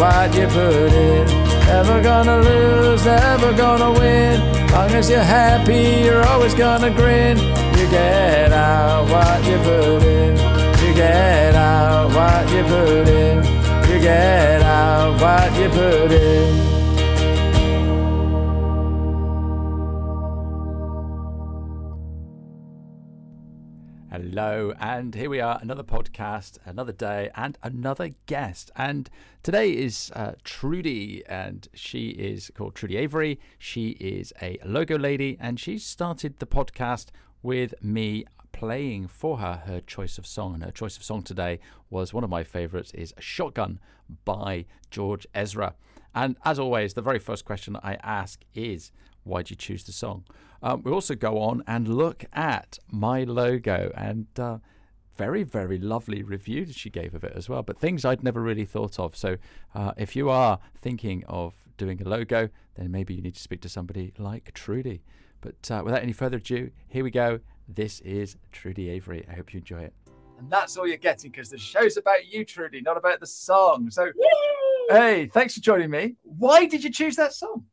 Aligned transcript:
what 0.00 0.34
you 0.34 0.46
put 0.46 0.92
in. 0.92 1.26
Never 1.66 2.02
gonna 2.02 2.38
lose, 2.38 3.04
never 3.04 3.52
gonna 3.52 3.92
win. 3.92 4.40
Long 4.72 4.90
as 4.92 5.10
you're 5.10 5.22
happy, 5.22 6.02
you're 6.04 6.24
always 6.24 6.54
gonna 6.54 6.90
grin. 6.90 7.36
You 7.76 7.86
get 7.90 8.50
out 8.50 9.08
what 9.10 9.44
you 9.46 9.58
put 9.58 10.02
in. 10.02 10.36
You 10.82 10.94
get 10.94 11.54
out 11.54 12.08
what 12.16 12.50
you 12.50 12.62
put 12.64 13.08
in. 13.08 13.44
You 13.90 14.00
get 14.00 14.62
out 14.62 15.20
what 15.20 15.54
you 15.58 15.68
put 15.68 16.12
in. 16.12 16.79
And 24.40 25.14
here 25.14 25.28
we 25.28 25.40
are, 25.40 25.58
another 25.60 25.82
podcast, 25.82 26.56
another 26.64 26.92
day, 26.92 27.30
and 27.34 27.58
another 27.62 28.12
guest. 28.24 28.70
And 28.74 29.10
today 29.42 29.70
is 29.70 30.10
uh, 30.16 30.32
Trudie, 30.44 31.22
and 31.28 31.68
she 31.74 32.08
is 32.10 32.50
called 32.54 32.74
Trudie 32.74 32.96
Avery. 32.96 33.38
She 33.58 33.90
is 34.00 34.32
a 34.40 34.58
logo 34.64 34.98
lady, 34.98 35.36
and 35.38 35.60
she 35.60 35.76
started 35.76 36.38
the 36.38 36.46
podcast 36.46 37.08
with 37.42 37.74
me 37.82 38.24
playing 38.52 39.08
for 39.08 39.38
her 39.38 39.62
her 39.66 39.80
choice 39.80 40.16
of 40.16 40.26
song. 40.26 40.54
And 40.54 40.64
her 40.64 40.70
choice 40.70 40.96
of 40.96 41.04
song 41.04 41.22
today 41.22 41.60
was 41.90 42.14
one 42.14 42.24
of 42.24 42.30
my 42.30 42.42
favorites 42.42 42.92
is 42.94 43.12
Shotgun 43.18 43.78
by 44.24 44.64
George 44.90 45.26
Ezra. 45.34 45.74
And 46.14 46.36
as 46.46 46.58
always, 46.58 46.94
the 46.94 47.02
very 47.02 47.18
first 47.18 47.44
question 47.44 47.76
I 47.82 47.98
ask 48.02 48.40
is, 48.54 48.90
why 49.24 49.42
did 49.42 49.50
you 49.50 49.56
choose 49.56 49.84
the 49.84 49.92
song? 49.92 50.24
Um, 50.62 50.82
we 50.82 50.92
also 50.92 51.14
go 51.14 51.38
on 51.38 51.62
and 51.66 51.88
look 51.88 52.24
at 52.32 52.78
my 52.90 53.24
logo 53.24 53.92
and 53.96 54.26
uh, 54.38 54.58
very, 55.16 55.42
very 55.42 55.78
lovely 55.78 56.22
review 56.22 56.64
that 56.64 56.76
she 56.76 56.90
gave 56.90 57.14
of 57.14 57.24
it 57.24 57.32
as 57.34 57.48
well. 57.48 57.62
But 57.62 57.78
things 57.78 58.04
I'd 58.04 58.22
never 58.22 58.40
really 58.40 58.64
thought 58.64 58.98
of. 58.98 59.16
So 59.16 59.36
uh, 59.74 59.92
if 59.96 60.16
you 60.16 60.30
are 60.30 60.58
thinking 60.76 61.24
of 61.28 61.54
doing 61.76 62.00
a 62.02 62.08
logo, 62.08 62.48
then 62.76 62.90
maybe 62.90 63.14
you 63.14 63.22
need 63.22 63.34
to 63.34 63.42
speak 63.42 63.60
to 63.62 63.68
somebody 63.68 64.12
like 64.18 64.52
Trudie. 64.54 65.02
But 65.40 65.70
uh, 65.70 65.82
without 65.84 66.02
any 66.02 66.12
further 66.12 66.36
ado, 66.36 66.70
here 66.88 67.04
we 67.04 67.10
go. 67.10 67.40
This 67.68 68.00
is 68.00 68.36
Trudie 68.52 68.90
Avery. 68.90 69.24
I 69.30 69.34
hope 69.34 69.54
you 69.54 69.58
enjoy 69.58 69.82
it. 69.82 69.94
And 70.38 70.50
that's 70.50 70.76
all 70.76 70.86
you're 70.86 70.96
getting 70.96 71.30
because 71.30 71.50
the 71.50 71.58
show's 71.58 71.96
about 71.96 72.26
you, 72.26 72.44
Trudie, 72.44 72.82
not 72.82 72.96
about 72.96 73.20
the 73.20 73.26
song. 73.26 73.90
So, 73.90 74.06
Yay! 74.06 74.12
hey, 74.88 75.26
thanks 75.26 75.54
for 75.54 75.60
joining 75.60 75.90
me. 75.90 76.16
Why 76.22 76.66
did 76.66 76.82
you 76.82 76.90
choose 76.90 77.16
that 77.16 77.34
song? 77.34 77.66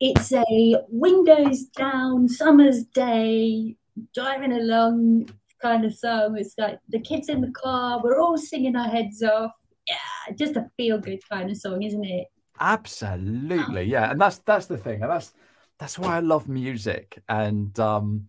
It's 0.00 0.32
a 0.32 0.76
windows 0.88 1.64
down 1.64 2.28
summer's 2.28 2.84
day, 2.84 3.76
driving 4.14 4.52
along 4.52 5.30
kind 5.62 5.84
of 5.84 5.94
song. 5.94 6.36
It's 6.36 6.54
like 6.58 6.78
the 6.88 7.00
kids 7.00 7.28
in 7.28 7.40
the 7.40 7.50
car, 7.52 8.00
we're 8.02 8.20
all 8.20 8.36
singing 8.36 8.76
our 8.76 8.88
heads 8.88 9.22
off. 9.22 9.52
Yeah, 9.88 10.34
just 10.34 10.56
a 10.56 10.70
feel 10.76 10.98
good 10.98 11.20
kind 11.30 11.50
of 11.50 11.56
song, 11.56 11.82
isn't 11.82 12.04
it? 12.04 12.26
Absolutely, 12.60 13.84
yeah. 13.84 14.10
And 14.10 14.20
that's 14.20 14.38
that's 14.38 14.66
the 14.66 14.78
thing, 14.78 15.02
and 15.02 15.10
that's 15.10 15.32
that's 15.78 15.98
why 15.98 16.16
I 16.16 16.20
love 16.20 16.48
music. 16.48 17.22
And 17.28 17.78
um, 17.78 18.28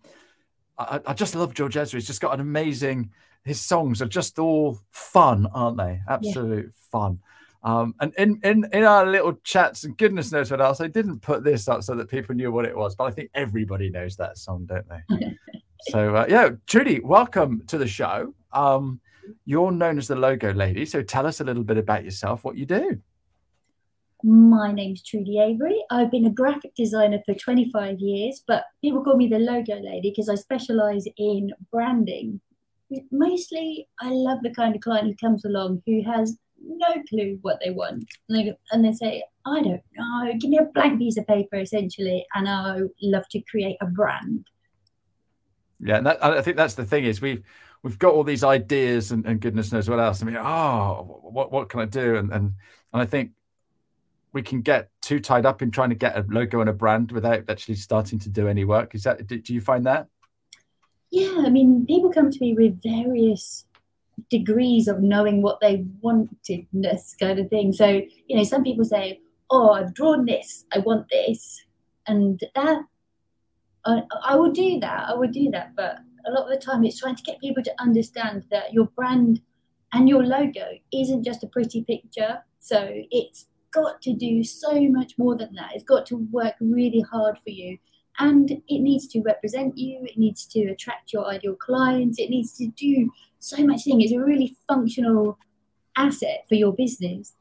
I, 0.78 1.00
I 1.06 1.14
just 1.14 1.36
love 1.36 1.54
George 1.54 1.78
Ezra. 1.78 2.00
He's 2.00 2.08
just 2.08 2.22
got 2.22 2.34
an 2.34 2.40
amazing. 2.40 3.12
His 3.44 3.62
songs 3.62 4.02
are 4.02 4.08
just 4.08 4.40
all 4.40 4.80
fun, 4.92 5.48
aren't 5.54 5.78
they? 5.78 6.02
Absolute 6.08 6.66
yeah. 6.66 6.72
fun. 6.92 7.20
Um, 7.64 7.96
and 8.00 8.14
in, 8.18 8.40
in 8.44 8.70
in 8.72 8.84
our 8.84 9.06
little 9.06 9.34
chats, 9.44 9.84
and 9.84 9.98
goodness 9.98 10.32
knows 10.32 10.52
what 10.52 10.62
else, 10.62 10.80
I 10.80 10.88
didn't 10.88 11.20
put 11.20 11.44
this 11.44 11.68
up 11.68 11.84
so 11.84 11.96
that 11.96 12.10
people 12.10 12.36
knew 12.36 12.52
what 12.52 12.66
it 12.66 12.76
was, 12.76 12.96
but 12.96 13.06
I 13.06 13.12
think 13.12 13.30
everybody 13.34 13.90
knows 13.90 14.16
that 14.18 14.38
song, 14.38 14.66
don't 14.66 14.86
they? 14.88 15.36
so 15.90 16.16
uh, 16.16 16.26
yeah, 16.30 16.50
Trudie, 16.68 17.04
welcome 17.04 17.64
to 17.68 17.78
the 17.78 17.88
show. 17.88 18.34
Um, 18.54 19.02
you're 19.46 19.72
known 19.72 19.98
as 19.98 20.08
the 20.08 20.16
logo 20.16 20.54
lady, 20.54 20.86
so 20.86 21.02
tell 21.02 21.26
us 21.26 21.42
a 21.42 21.44
little 21.44 21.64
bit 21.64 21.78
about 21.78 22.04
yourself, 22.04 22.44
what 22.44 22.56
you 22.56 22.66
do. 22.66 23.02
My 24.24 24.72
name's 24.72 25.04
Trudie 25.04 25.40
Avery. 25.40 25.84
I've 25.92 26.10
been 26.10 26.26
a 26.26 26.32
graphic 26.32 26.74
designer 26.76 27.20
for 27.26 27.36
25 27.36 28.00
years, 28.00 28.44
but 28.48 28.64
people 28.82 29.04
call 29.04 29.16
me 29.16 29.28
the 29.28 29.38
logo 29.38 29.80
lady 29.80 30.10
because 30.10 30.28
I 30.28 30.36
specialize 30.36 31.06
in 31.18 31.52
branding. 31.72 32.42
Mostly, 33.12 33.88
I 34.02 34.10
love 34.10 34.40
the 34.42 34.54
kind 34.54 34.74
of 34.76 34.82
client 34.82 35.08
who 35.08 35.16
comes 35.16 35.46
along 35.46 35.84
who 35.86 36.02
has 36.04 36.38
no 36.62 37.02
clue 37.10 37.40
what 37.42 37.60
they 37.64 37.72
want. 37.72 38.06
And 38.30 38.38
they, 38.38 38.54
and 38.72 38.86
they 38.86 38.94
say, 38.94 39.24
I 39.46 39.62
don't 39.62 39.82
know, 39.96 40.34
give 40.40 40.50
me 40.50 40.58
a 40.58 40.66
blank 40.74 41.00
piece 41.00 41.18
of 41.18 41.28
paper 41.28 41.58
essentially, 41.58 42.26
and 42.36 42.48
I 42.48 42.80
love 43.02 43.28
to 43.32 43.42
create 43.42 43.78
a 43.82 43.86
brand. 43.86 44.48
Yeah, 45.80 45.98
and 45.98 46.06
that, 46.08 46.24
I 46.24 46.42
think 46.42 46.58
that's 46.58 46.74
the 46.74 46.86
thing 46.86 47.04
is 47.06 47.22
we've 47.22 47.44
we've 47.84 48.00
got 48.00 48.14
all 48.14 48.24
these 48.24 48.44
ideas 48.44 49.12
and, 49.12 49.26
and 49.26 49.40
goodness 49.40 49.72
knows 49.72 49.90
what 49.90 50.00
else. 50.00 50.22
I 50.22 50.26
mean, 50.26 50.36
ah, 50.38 50.98
oh, 50.98 51.20
what 51.24 51.52
what 51.52 51.70
can 51.70 51.80
I 51.80 51.86
do? 51.86 52.16
And 52.16 52.32
and 52.32 52.54
and 52.94 53.02
I 53.02 53.06
think 53.06 53.32
we 54.34 54.42
can 54.42 54.62
get 54.62 54.90
too 55.02 55.20
tied 55.20 55.46
up 55.46 55.62
in 55.62 55.72
trying 55.72 55.90
to 55.90 55.96
get 55.96 56.18
a 56.18 56.26
logo 56.28 56.62
and 56.62 56.70
a 56.70 56.74
brand 56.74 57.12
without 57.12 57.50
actually 57.50 57.76
starting 57.76 58.20
to 58.20 58.30
do 58.30 58.48
any 58.48 58.66
work. 58.66 58.96
Is 58.96 59.04
that 59.04 59.26
do, 59.28 59.40
do 59.40 59.54
you 59.54 59.62
find 59.62 59.86
that? 59.86 60.08
Yeah, 61.12 61.44
I 61.46 61.50
mean, 61.50 61.86
people 61.86 62.12
come 62.12 62.32
to 62.32 62.38
me 62.42 62.54
with 62.54 62.82
various 62.84 63.66
degrees 64.30 64.88
of 64.88 65.02
knowing 65.02 65.42
what 65.42 65.60
they 65.60 65.86
wantedness 66.04 67.18
kind 67.20 67.40
of 67.40 67.50
thing. 67.50 67.74
So, 67.74 68.02
you 68.28 68.36
know, 68.36 68.44
some 68.44 68.64
people 68.64 68.86
say, 68.86 69.22
Oh, 69.50 69.72
I've 69.72 69.94
drawn 69.94 70.26
this, 70.26 70.66
I 70.74 70.80
want 70.80 71.08
this. 71.10 71.64
And 72.06 72.42
that 72.56 72.82
I, 73.86 74.02
I 74.24 74.36
would 74.36 74.54
do 74.54 74.80
that, 74.80 75.10
I 75.10 75.14
would 75.14 75.32
do 75.32 75.50
that. 75.52 75.76
But 75.76 76.00
a 76.26 76.32
lot 76.32 76.52
of 76.52 76.60
the 76.60 76.64
time 76.64 76.84
it's 76.84 77.00
trying 77.00 77.16
to 77.16 77.24
get 77.24 77.40
people 77.40 77.64
to 77.64 77.74
understand 77.80 78.46
that 78.52 78.74
your 78.74 78.86
brand 78.88 79.42
and 79.94 80.10
your 80.10 80.26
logo 80.26 80.66
isn't 80.94 81.24
just 81.24 81.44
a 81.44 81.48
pretty 81.48 81.84
picture. 81.84 82.40
So 82.60 82.90
it's 83.12 83.48
got 83.72 84.02
to 84.02 84.14
do 84.14 84.44
so 84.44 84.82
much 84.90 85.18
more 85.18 85.38
than 85.38 85.54
that. 85.56 85.72
It's 85.74 85.84
got 85.84 86.06
to 86.08 86.28
work 86.32 86.56
really 86.60 87.02
hard 87.02 87.38
for 87.38 87.50
you. 87.50 87.78
And 88.20 88.50
it 88.52 88.80
needs 88.80 89.08
to 89.10 89.22
represent 89.22 89.78
you, 89.78 90.00
it 90.04 90.18
needs 90.18 90.46
to 90.48 90.66
attract 90.66 91.14
your 91.14 91.28
ideal 91.28 91.56
clients, 91.56 92.18
it 92.20 92.32
needs 92.32 92.52
to 92.58 92.68
do 92.68 93.12
so 93.40 93.66
much 93.66 93.84
thing. 93.84 94.02
It's 94.02 94.14
a 94.14 94.20
really 94.20 94.56
functional 94.68 95.38
asset 95.96 96.46
for 96.48 96.56
your 96.56 96.74
business. 96.74 97.34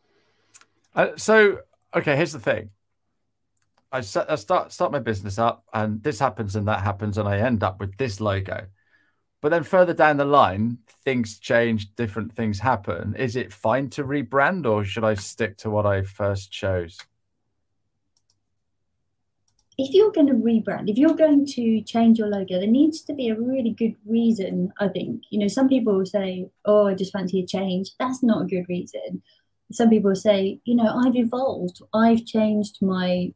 Uh, 0.95 1.09
so, 1.17 1.61
okay, 1.95 2.17
here's 2.17 2.33
the 2.33 2.41
thing. 2.41 2.71
I, 3.93 4.01
set, 4.01 4.31
I 4.31 4.35
start 4.35 4.73
start 4.73 4.93
my 4.93 4.99
business 4.99 5.39
up, 5.39 5.65
and 5.73 6.03
this 6.03 6.19
happens 6.19 6.57
and 6.57 6.67
that 6.69 6.83
happens, 6.83 7.19
and 7.19 7.29
I 7.29 7.39
end 7.39 7.63
up 7.63 7.81
with 7.81 7.97
this 7.97 8.21
logo. 8.21 8.67
But 9.43 9.51
then 9.51 9.63
further 9.63 9.95
down 9.95 10.17
the 10.17 10.25
line, 10.25 10.79
things 11.05 11.39
change, 11.39 11.95
different 11.95 12.33
things 12.33 12.59
happen. 12.59 13.15
Is 13.17 13.37
it 13.37 13.53
fine 13.53 13.91
to 13.91 14.05
rebrand, 14.05 14.67
or 14.67 14.85
should 14.85 15.05
I 15.05 15.15
stick 15.15 15.57
to 15.59 15.71
what 15.71 15.87
I 15.87 16.03
first 16.03 16.51
chose? 16.51 16.99
If 19.79 19.93
you're 19.93 20.13
going 20.13 20.27
to 20.29 20.33
rebrand, 20.33 20.91
if 20.91 20.97
you're 20.97 21.15
going 21.15 21.45
to 21.45 21.83
change 21.83 22.19
your 22.19 22.29
logo, 22.29 22.59
there 22.59 22.67
needs 22.67 23.03
to 23.03 23.13
be 23.13 23.29
a 23.29 23.39
really 23.39 23.71
good 23.71 23.95
reason, 24.07 24.73
I 24.81 24.89
think. 24.89 25.23
You 25.31 25.39
know, 25.41 25.49
some 25.49 25.69
people 25.69 25.99
will 25.99 26.07
say, 26.07 26.49
oh, 26.65 26.87
I 26.87 26.95
just 26.95 27.13
fancy 27.13 27.41
a 27.41 27.47
change. 27.47 27.91
That's 28.01 28.23
not 28.23 28.43
a 28.43 28.47
good 28.47 28.67
reason. 28.69 29.23
Some 29.73 29.91
people 29.91 30.15
say, 30.15 30.61
you 30.65 30.75
know, 30.75 30.89
I've 30.89 31.17
evolved. 31.17 31.83
I've 31.93 32.25
changed 32.25 32.79
my, 32.81 33.35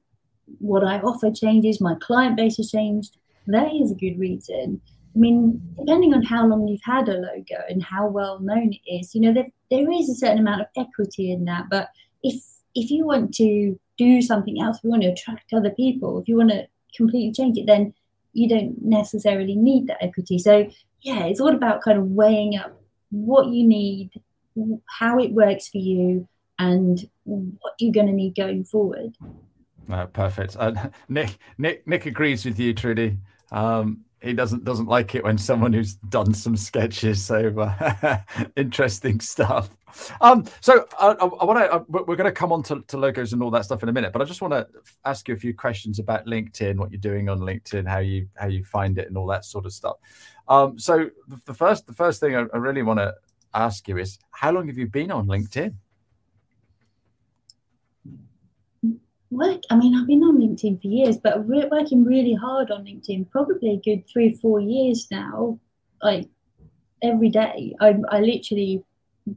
what 0.61 0.83
I 0.83 0.99
offer 1.01 1.31
changes. 1.31 1.81
My 1.81 1.97
client 2.01 2.37
base 2.37 2.57
has 2.57 2.71
changed. 2.71 3.19
That 3.47 3.75
is 3.75 3.91
a 3.91 3.97
good 3.97 4.19
reason. 4.19 4.81
I 5.15 5.19
mean, 5.19 5.61
depending 5.79 6.15
on 6.15 6.23
how 6.23 6.47
long 6.47 6.69
you've 6.69 6.81
had 6.85 7.09
a 7.09 7.15
logo 7.15 7.65
and 7.69 7.83
how 7.83 8.07
well 8.07 8.39
known 8.39 8.73
it 8.73 8.91
is, 8.91 9.15
you 9.15 9.21
know, 9.21 9.35
there, 9.35 9.49
there 9.71 9.91
is 9.91 10.09
a 10.09 10.15
certain 10.15 10.39
amount 10.39 10.63
of 10.63 10.69
equity 10.77 11.33
in 11.33 11.45
that. 11.47 11.65
But 11.69 11.89
if 12.23 12.43
if 12.77 12.91
you 12.91 13.05
want 13.05 13.35
to 13.35 13.79
do 14.01 14.23
something 14.23 14.61
else, 14.63 14.79
if 14.79 14.85
you 14.85 14.91
want 14.91 15.03
to 15.03 15.09
attract 15.09 15.53
other 15.53 15.71
people, 15.71 16.19
if 16.19 16.27
you 16.27 16.37
want 16.37 16.51
to 16.51 16.67
completely 16.97 17.33
change 17.33 17.59
it, 17.59 17.67
then 17.67 17.93
you 18.33 18.49
don't 18.49 18.83
necessarily 18.83 19.55
need 19.55 19.87
that 19.89 20.03
equity. 20.03 20.39
So 20.39 20.71
yeah, 21.03 21.25
it's 21.25 21.41
all 21.41 21.55
about 21.55 21.83
kind 21.83 21.99
of 21.99 22.07
weighing 22.07 22.57
up 22.57 22.81
what 23.11 23.49
you 23.49 23.67
need, 23.67 24.11
how 24.89 25.19
it 25.19 25.33
works 25.33 25.69
for 25.69 25.79
you, 25.79 26.27
and 26.59 26.99
what 27.25 27.75
you're 27.79 27.93
going 27.93 28.07
to 28.07 28.13
need 28.13 28.35
going 28.35 28.65
forward. 28.65 29.17
Uh, 29.91 30.07
perfect. 30.07 30.57
Uh, 30.59 30.89
Nick, 31.09 31.37
Nick, 31.59 31.87
Nick 31.87 32.07
agrees 32.07 32.45
with 32.47 32.59
you, 32.59 32.73
Trudie. 32.73 33.19
Um, 33.53 34.05
he 34.23 34.33
doesn't 34.33 34.65
doesn't 34.65 34.87
like 34.87 35.15
it 35.15 35.25
when 35.25 35.39
someone 35.39 35.73
who's 35.73 35.95
done 35.95 36.35
some 36.35 36.57
sketches. 36.57 37.25
So 37.25 37.73
interesting 38.57 39.21
stuff. 39.21 39.71
Um, 40.21 40.45
so 40.61 40.87
I, 40.99 41.09
I 41.13 41.45
want 41.45 41.59
to. 41.59 41.73
Uh, 41.73 41.85
we're 41.89 42.17
going 42.17 42.25
to 42.25 42.33
come 42.33 42.53
on 42.53 42.63
to, 42.65 42.83
to, 42.89 42.97
logos 42.97 43.33
and 43.33 43.43
all 43.43 43.51
that 43.51 43.65
stuff 43.65 43.83
in 43.83 43.89
a 43.89 43.93
minute, 43.93 44.13
but 44.13 44.23
I 44.23 44.25
just 44.25 44.43
want 44.43 44.53
to 44.53 44.67
ask 45.05 45.27
you 45.27 45.35
a 45.35 45.39
few 45.39 45.55
questions 45.55 45.99
about 45.99 46.27
LinkedIn, 46.27 46.77
what 46.77 46.91
you're 46.93 47.01
doing 47.01 47.29
on 47.29 47.41
LinkedIn, 47.41 47.89
how 47.89 47.99
you 47.99 48.29
how 48.35 48.47
you 48.47 48.65
find 48.65 48.99
it, 48.99 49.09
and 49.09 49.17
all 49.17 49.27
that 49.29 49.45
sort 49.45 49.67
of 49.67 49.73
stuff. 49.73 49.97
Um, 50.49 50.79
so 50.79 51.11
the, 51.29 51.41
the, 51.47 51.55
first 51.55 51.87
the 51.87 51.95
first 51.95 52.21
thing 52.21 52.37
I, 52.37 52.45
I 52.53 52.59
really 52.59 52.83
want 52.83 52.99
to 52.99 53.15
ask 53.55 53.89
you 53.89 53.99
is, 53.99 54.19
how 54.33 54.53
long 54.53 54.67
have 54.69 54.79
you 54.79 54.87
been 54.87 55.11
on 55.11 55.27
LinkedIn? 55.27 55.75
Work 59.31 59.61
i 59.71 59.77
mean 59.77 59.95
i've 59.95 60.07
been 60.07 60.23
on 60.23 60.39
linkedin 60.39 60.81
for 60.81 60.89
years 60.89 61.17
but 61.17 61.45
we're 61.45 61.69
working 61.69 62.05
really 62.05 62.35
hard 62.35 62.71
on 62.71 62.85
linkedin 62.85 63.29
probably 63.31 63.71
a 63.71 63.77
good 63.77 64.05
three 64.09 64.35
four 64.35 64.61
years 64.61 65.07
now 65.11 65.59
like 66.03 66.29
every 67.03 67.29
day 67.29 67.75
i, 67.81 67.95
I 68.11 68.21
literally 68.21 68.85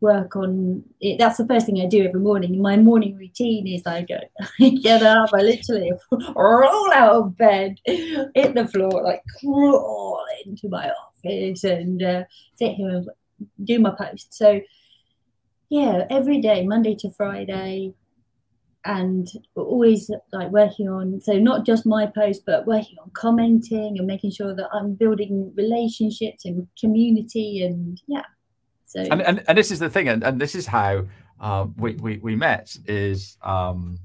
work 0.01 0.35
on 0.35 0.83
it. 0.99 1.17
That's 1.17 1.37
the 1.37 1.47
first 1.47 1.65
thing 1.65 1.81
I 1.81 1.85
do 1.85 2.05
every 2.05 2.19
morning. 2.19 2.61
My 2.61 2.77
morning 2.77 3.15
routine 3.15 3.67
is 3.67 3.83
I 3.85 4.03
go, 4.03 4.19
I 4.59 4.69
get 4.69 5.03
up, 5.03 5.29
I 5.33 5.41
literally 5.41 5.91
roll 6.35 6.93
out 6.93 7.15
of 7.15 7.37
bed, 7.37 7.77
hit 7.85 8.55
the 8.55 8.67
floor, 8.71 9.03
like 9.03 9.21
crawl 9.39 10.23
into 10.45 10.69
my 10.69 10.91
office 10.91 11.63
and 11.63 12.01
uh, 12.01 12.23
sit 12.55 12.73
here 12.73 12.89
and 12.89 13.09
do 13.63 13.79
my 13.79 13.91
post. 13.91 14.33
So, 14.33 14.61
yeah, 15.69 16.05
every 16.09 16.39
day, 16.39 16.65
Monday 16.65 16.95
to 16.95 17.11
Friday, 17.11 17.93
and 18.85 19.29
always 19.55 20.11
like 20.31 20.49
working 20.51 20.89
on 20.89 21.19
so 21.21 21.33
not 21.33 21.65
just 21.65 21.85
my 21.85 22.05
post 22.05 22.43
but 22.45 22.67
working 22.67 22.97
on 23.01 23.09
commenting 23.13 23.95
and 23.97 24.05
making 24.05 24.29
sure 24.29 24.53
that 24.53 24.67
i'm 24.73 24.93
building 24.93 25.51
relationships 25.55 26.45
and 26.45 26.67
community 26.79 27.63
and 27.63 28.01
yeah 28.07 28.23
so. 28.85 29.01
And 29.01 29.21
and, 29.21 29.43
and 29.47 29.57
this 29.57 29.71
is 29.71 29.79
the 29.79 29.89
thing 29.89 30.09
and, 30.09 30.23
and 30.23 30.39
this 30.39 30.53
is 30.53 30.67
how 30.67 31.05
um, 31.39 31.73
we, 31.77 31.93
we 31.95 32.17
we 32.17 32.35
met 32.35 32.75
is 32.85 33.37
um, 33.41 33.97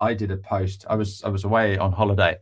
i 0.00 0.14
did 0.14 0.30
a 0.30 0.36
post 0.36 0.84
i 0.88 0.94
was 0.94 1.22
i 1.24 1.28
was 1.28 1.44
away 1.44 1.76
on 1.76 1.92
holiday 1.92 2.38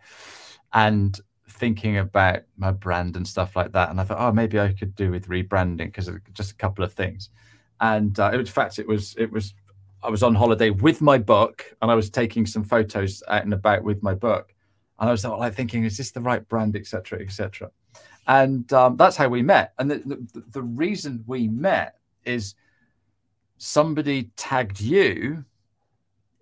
and 0.74 1.20
thinking 1.48 1.98
about 1.98 2.40
my 2.56 2.70
brand 2.70 3.16
and 3.16 3.26
stuff 3.26 3.56
like 3.56 3.72
that 3.72 3.90
and 3.90 4.00
i 4.00 4.04
thought 4.04 4.18
oh 4.20 4.32
maybe 4.32 4.60
i 4.60 4.72
could 4.72 4.94
do 4.94 5.10
with 5.10 5.28
rebranding 5.28 5.86
because 5.86 6.08
of 6.08 6.18
just 6.34 6.52
a 6.52 6.54
couple 6.54 6.84
of 6.84 6.92
things. 6.92 7.30
And 7.80 8.18
uh, 8.20 8.30
in 8.32 8.46
fact 8.46 8.78
it 8.78 8.86
was 8.86 9.14
it 9.18 9.30
was 9.30 9.54
I 10.02 10.10
was 10.10 10.22
on 10.22 10.34
holiday 10.34 10.70
with 10.70 11.00
my 11.00 11.18
book 11.18 11.64
and 11.80 11.90
I 11.90 11.94
was 11.94 12.10
taking 12.10 12.46
some 12.46 12.64
photos 12.64 13.22
out 13.28 13.44
and 13.44 13.52
about 13.52 13.84
with 13.84 14.02
my 14.02 14.14
book. 14.14 14.54
And 14.98 15.08
I 15.08 15.12
was 15.12 15.24
like 15.24 15.54
thinking, 15.54 15.84
is 15.84 15.96
this 15.96 16.10
the 16.10 16.20
right 16.20 16.46
brand, 16.48 16.76
etc., 16.76 17.20
etc. 17.20 17.70
And 18.26 18.72
um, 18.72 18.96
that's 18.96 19.16
how 19.16 19.28
we 19.28 19.42
met. 19.42 19.72
And 19.78 19.90
the, 19.90 19.98
the, 20.32 20.44
the 20.52 20.62
reason 20.62 21.24
we 21.26 21.48
met 21.48 21.96
is 22.24 22.54
somebody 23.58 24.30
tagged 24.36 24.80
you 24.80 25.44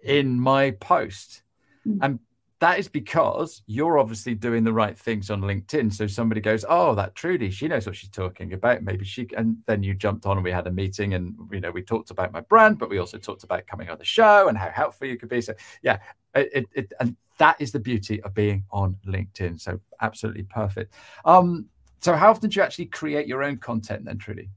in 0.02 0.40
my 0.40 0.72
post. 0.72 1.42
Mm. 1.86 1.98
And 2.02 2.18
that 2.60 2.78
is 2.78 2.88
because 2.88 3.62
you're 3.66 3.98
obviously 3.98 4.34
doing 4.34 4.64
the 4.64 4.72
right 4.72 4.96
things 4.96 5.30
on 5.30 5.40
LinkedIn. 5.40 5.92
So 5.92 6.06
somebody 6.06 6.42
goes, 6.42 6.64
"Oh, 6.68 6.94
that 6.94 7.14
Trudie, 7.14 7.50
she 7.50 7.68
knows 7.68 7.86
what 7.86 7.96
she's 7.96 8.10
talking 8.10 8.52
about. 8.52 8.82
Maybe 8.82 9.04
she." 9.04 9.26
And 9.36 9.56
then 9.66 9.82
you 9.82 9.94
jumped 9.94 10.26
on, 10.26 10.36
and 10.36 10.44
we 10.44 10.52
had 10.52 10.66
a 10.66 10.70
meeting, 10.70 11.14
and 11.14 11.34
you 11.50 11.60
know, 11.60 11.70
we 11.70 11.82
talked 11.82 12.10
about 12.10 12.32
my 12.32 12.40
brand, 12.42 12.78
but 12.78 12.90
we 12.90 12.98
also 12.98 13.16
talked 13.16 13.44
about 13.44 13.66
coming 13.66 13.88
on 13.88 13.98
the 13.98 14.04
show 14.04 14.48
and 14.48 14.58
how 14.58 14.68
helpful 14.68 15.06
you 15.06 15.16
could 15.16 15.30
be. 15.30 15.40
So 15.40 15.54
yeah, 15.82 15.98
it, 16.34 16.66
it 16.74 16.92
and 17.00 17.16
that 17.38 17.58
is 17.60 17.72
the 17.72 17.80
beauty 17.80 18.22
of 18.22 18.34
being 18.34 18.64
on 18.70 18.98
LinkedIn. 19.06 19.58
So 19.58 19.80
absolutely 20.02 20.42
perfect. 20.42 20.92
Um, 21.24 21.66
so 22.00 22.14
how 22.14 22.30
often 22.30 22.50
do 22.50 22.60
you 22.60 22.62
actually 22.62 22.86
create 22.86 23.26
your 23.26 23.42
own 23.42 23.56
content 23.56 24.04
then, 24.04 24.18
Trudie? 24.18 24.50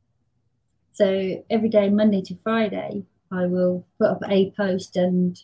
So 0.91 1.43
every 1.49 1.69
day, 1.69 1.89
Monday 1.89 2.21
to 2.23 2.35
Friday, 2.35 3.05
I 3.31 3.45
will 3.45 3.87
put 3.97 4.09
up 4.09 4.21
a 4.27 4.51
post 4.51 4.97
and 4.97 5.41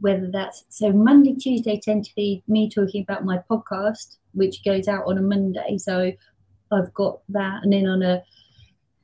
whether 0.00 0.30
that's 0.30 0.64
so 0.68 0.92
Monday, 0.92 1.34
Tuesday 1.34 1.80
tend 1.82 2.04
to 2.04 2.14
be 2.14 2.42
me 2.48 2.68
talking 2.68 3.02
about 3.02 3.24
my 3.24 3.38
podcast, 3.50 4.16
which 4.32 4.64
goes 4.64 4.88
out 4.88 5.06
on 5.06 5.18
a 5.18 5.22
Monday. 5.22 5.78
So 5.78 6.12
I've 6.72 6.92
got 6.94 7.20
that, 7.28 7.62
and 7.62 7.72
then 7.72 7.86
on 7.86 8.02
a 8.02 8.22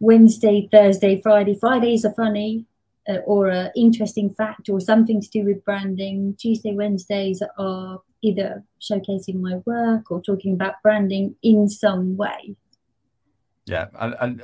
Wednesday, 0.00 0.68
Thursday, 0.70 1.20
Friday. 1.20 1.56
Fridays 1.58 2.04
are 2.04 2.14
funny 2.14 2.66
uh, 3.08 3.18
or 3.24 3.48
an 3.48 3.70
interesting 3.76 4.30
fact 4.30 4.68
or 4.68 4.80
something 4.80 5.20
to 5.20 5.28
do 5.28 5.44
with 5.44 5.64
branding. 5.64 6.36
Tuesday, 6.38 6.74
Wednesdays 6.74 7.42
are 7.58 8.00
either 8.22 8.64
showcasing 8.80 9.40
my 9.40 9.56
work 9.64 10.10
or 10.10 10.20
talking 10.20 10.54
about 10.54 10.74
branding 10.82 11.36
in 11.42 11.68
some 11.68 12.16
way. 12.16 12.56
Yeah, 13.66 13.86
and, 13.98 14.16
and, 14.20 14.40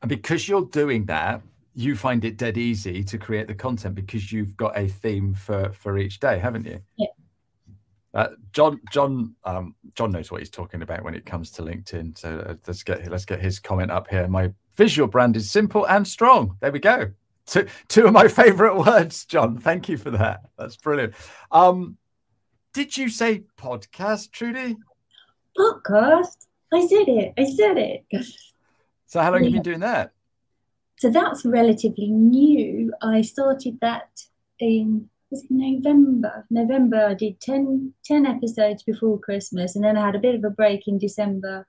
and 0.00 0.08
because 0.08 0.48
you're 0.48 0.66
doing 0.66 1.06
that, 1.06 1.42
you 1.74 1.96
find 1.96 2.24
it 2.24 2.36
dead 2.36 2.56
easy 2.56 3.02
to 3.04 3.18
create 3.18 3.48
the 3.48 3.54
content 3.54 3.94
because 3.94 4.32
you've 4.32 4.56
got 4.56 4.78
a 4.78 4.88
theme 4.88 5.34
for 5.34 5.72
for 5.72 5.98
each 5.98 6.20
day, 6.20 6.38
haven't 6.38 6.66
you? 6.66 6.80
Yeah. 6.96 7.06
Uh, 8.14 8.28
John, 8.52 8.80
John, 8.92 9.34
um, 9.42 9.74
John 9.96 10.12
knows 10.12 10.30
what 10.30 10.40
he's 10.40 10.50
talking 10.50 10.82
about 10.82 11.02
when 11.02 11.16
it 11.16 11.26
comes 11.26 11.50
to 11.52 11.62
LinkedIn. 11.62 12.16
So 12.16 12.38
uh, 12.38 12.54
let's 12.66 12.84
get 12.84 13.10
let's 13.10 13.24
get 13.24 13.40
his 13.40 13.58
comment 13.58 13.90
up 13.90 14.08
here. 14.08 14.28
My 14.28 14.52
visual 14.76 15.08
brand 15.08 15.36
is 15.36 15.50
simple 15.50 15.84
and 15.86 16.06
strong. 16.06 16.56
There 16.60 16.70
we 16.70 16.78
go. 16.78 17.10
Two 17.46 17.66
two 17.88 18.06
of 18.06 18.12
my 18.12 18.28
favorite 18.42 18.76
words, 18.76 19.24
John. 19.24 19.58
Thank 19.58 19.88
you 19.88 19.96
for 19.96 20.10
that. 20.10 20.42
That's 20.56 20.76
brilliant. 20.76 21.14
Um, 21.50 21.96
did 22.72 22.96
you 22.96 23.08
say 23.08 23.44
podcast, 23.58 24.30
Trudie? 24.30 24.76
Podcast. 25.58 26.46
I 26.72 26.86
said 26.86 27.08
it. 27.08 27.34
I 27.36 27.44
said 27.44 27.78
it. 27.78 28.04
So 29.06 29.20
how 29.20 29.32
long 29.32 29.40
yeah. 29.40 29.46
have 29.46 29.54
you 29.54 29.60
been 29.60 29.62
doing 29.62 29.80
that? 29.80 30.12
So 31.04 31.10
that's 31.10 31.44
relatively 31.44 32.10
new. 32.10 32.90
I 33.02 33.20
started 33.20 33.78
that 33.82 34.22
in 34.58 35.10
was 35.30 35.44
it 35.44 35.50
November. 35.50 36.46
November, 36.48 37.08
I 37.08 37.12
did 37.12 37.42
10, 37.42 37.92
10 38.06 38.24
episodes 38.24 38.82
before 38.82 39.20
Christmas, 39.20 39.76
and 39.76 39.84
then 39.84 39.98
I 39.98 40.06
had 40.06 40.14
a 40.14 40.18
bit 40.18 40.34
of 40.34 40.44
a 40.44 40.48
break 40.48 40.88
in 40.88 40.96
December. 40.96 41.66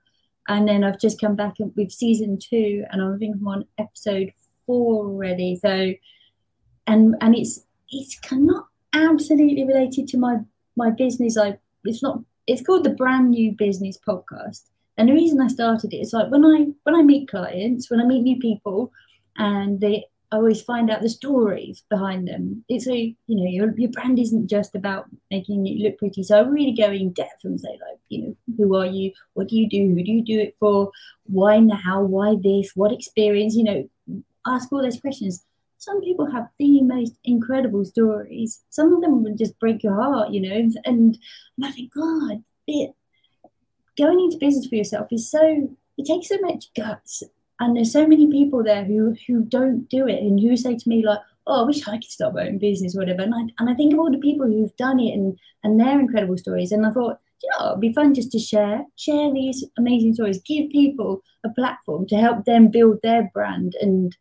And 0.48 0.66
then 0.66 0.82
I've 0.82 0.98
just 0.98 1.20
come 1.20 1.36
back 1.36 1.56
with 1.58 1.90
season 1.90 2.38
two, 2.38 2.86
and 2.90 3.02
I 3.02 3.14
think 3.18 3.36
I'm 3.36 3.46
on 3.46 3.66
episode 3.76 4.32
four 4.64 5.04
already. 5.04 5.56
So, 5.56 5.92
and 6.86 7.14
and 7.20 7.34
it's 7.36 7.60
it's 7.90 8.18
not 8.32 8.68
absolutely 8.94 9.66
related 9.66 10.08
to 10.08 10.16
my 10.16 10.38
my 10.78 10.88
business. 10.88 11.36
I 11.36 11.58
it's 11.84 12.02
not. 12.02 12.20
It's 12.46 12.62
called 12.62 12.84
the 12.84 12.96
Brand 13.02 13.32
New 13.32 13.52
Business 13.52 13.98
Podcast. 13.98 14.62
And 14.96 15.10
the 15.10 15.12
reason 15.12 15.42
I 15.42 15.48
started 15.48 15.92
it 15.92 15.98
is 15.98 16.14
like 16.14 16.30
when 16.30 16.42
I 16.42 16.68
when 16.84 16.94
I 16.94 17.02
meet 17.02 17.28
clients, 17.28 17.90
when 17.90 18.00
I 18.00 18.06
meet 18.06 18.22
new 18.22 18.38
people, 18.38 18.92
and 19.38 19.80
they 19.80 20.06
always 20.32 20.60
find 20.62 20.90
out 20.90 21.02
the 21.02 21.08
stories 21.08 21.82
behind 21.88 22.26
them. 22.26 22.64
It's 22.68 22.88
a 22.88 22.96
you 22.96 23.36
know 23.36 23.44
your 23.44 23.78
your 23.78 23.90
brand 23.90 24.18
isn't 24.18 24.48
just 24.48 24.74
about 24.74 25.06
making 25.30 25.66
it 25.66 25.78
look 25.78 25.98
pretty. 25.98 26.22
So 26.22 26.38
I 26.38 26.40
really 26.40 26.72
go 26.72 26.90
in 26.90 27.12
depth 27.12 27.44
and 27.44 27.60
say 27.60 27.70
like 27.70 28.00
you 28.08 28.22
know 28.22 28.36
who 28.56 28.76
are 28.76 28.86
you, 28.86 29.12
what 29.34 29.48
do 29.48 29.56
you 29.56 29.68
do, 29.68 29.94
who 29.94 30.02
do 30.02 30.12
you 30.12 30.24
do 30.24 30.40
it 30.40 30.56
for, 30.58 30.90
why 31.24 31.58
now, 31.58 32.02
why 32.02 32.36
this, 32.42 32.72
what 32.74 32.92
experience, 32.92 33.54
you 33.54 33.64
know, 33.64 33.88
ask 34.46 34.72
all 34.72 34.82
those 34.82 35.00
questions. 35.00 35.44
Some 35.78 36.00
people 36.00 36.30
have 36.30 36.48
the 36.58 36.82
most 36.82 37.18
incredible 37.24 37.84
stories. 37.84 38.62
Some 38.70 38.92
of 38.94 39.02
them 39.02 39.22
will 39.22 39.36
just 39.36 39.58
break 39.58 39.82
your 39.82 39.94
heart, 39.94 40.30
you 40.30 40.40
know. 40.40 40.56
And, 40.56 40.78
and 40.84 41.18
I 41.62 41.70
think 41.70 41.92
God, 41.92 42.42
it, 42.66 42.94
going 43.96 44.20
into 44.20 44.38
business 44.38 44.66
for 44.66 44.74
yourself 44.74 45.08
is 45.10 45.30
so 45.30 45.76
it 45.98 46.06
takes 46.06 46.28
so 46.28 46.38
much 46.38 46.66
guts 46.74 47.22
and 47.60 47.76
there's 47.76 47.92
so 47.92 48.06
many 48.06 48.30
people 48.30 48.62
there 48.62 48.84
who 48.84 49.14
who 49.26 49.42
don't 49.42 49.88
do 49.88 50.06
it 50.06 50.20
and 50.20 50.40
who 50.40 50.56
say 50.56 50.76
to 50.76 50.88
me 50.88 51.04
like 51.04 51.20
oh 51.46 51.62
i 51.62 51.66
wish 51.66 51.86
i 51.86 51.96
could 51.96 52.04
start 52.04 52.34
my 52.34 52.46
own 52.46 52.58
business 52.58 52.94
or 52.94 53.00
whatever. 53.00 53.22
And 53.22 53.34
i, 53.34 53.40
and 53.58 53.70
I 53.70 53.74
think 53.74 53.92
of 53.92 53.98
all 53.98 54.10
the 54.10 54.18
people 54.18 54.46
who've 54.46 54.76
done 54.76 55.00
it 55.00 55.12
and 55.12 55.38
and 55.64 55.80
their 55.80 55.98
incredible 55.98 56.38
stories. 56.38 56.72
And 56.72 56.86
i 56.86 56.90
thought 56.90 57.18
you 57.42 57.50
know 57.58 57.70
it'd 57.70 57.80
be 57.80 57.92
fun 57.92 58.14
just 58.14 58.32
to 58.32 58.38
share 58.38 58.84
share 58.96 59.32
these 59.32 59.64
amazing 59.78 60.14
stories. 60.14 60.40
Give 60.42 60.70
people 60.70 61.22
a 61.44 61.50
platform 61.50 62.06
to 62.08 62.16
help 62.16 62.44
them 62.44 62.68
build 62.68 63.00
their 63.02 63.30
brand 63.32 63.74
and 63.80 64.16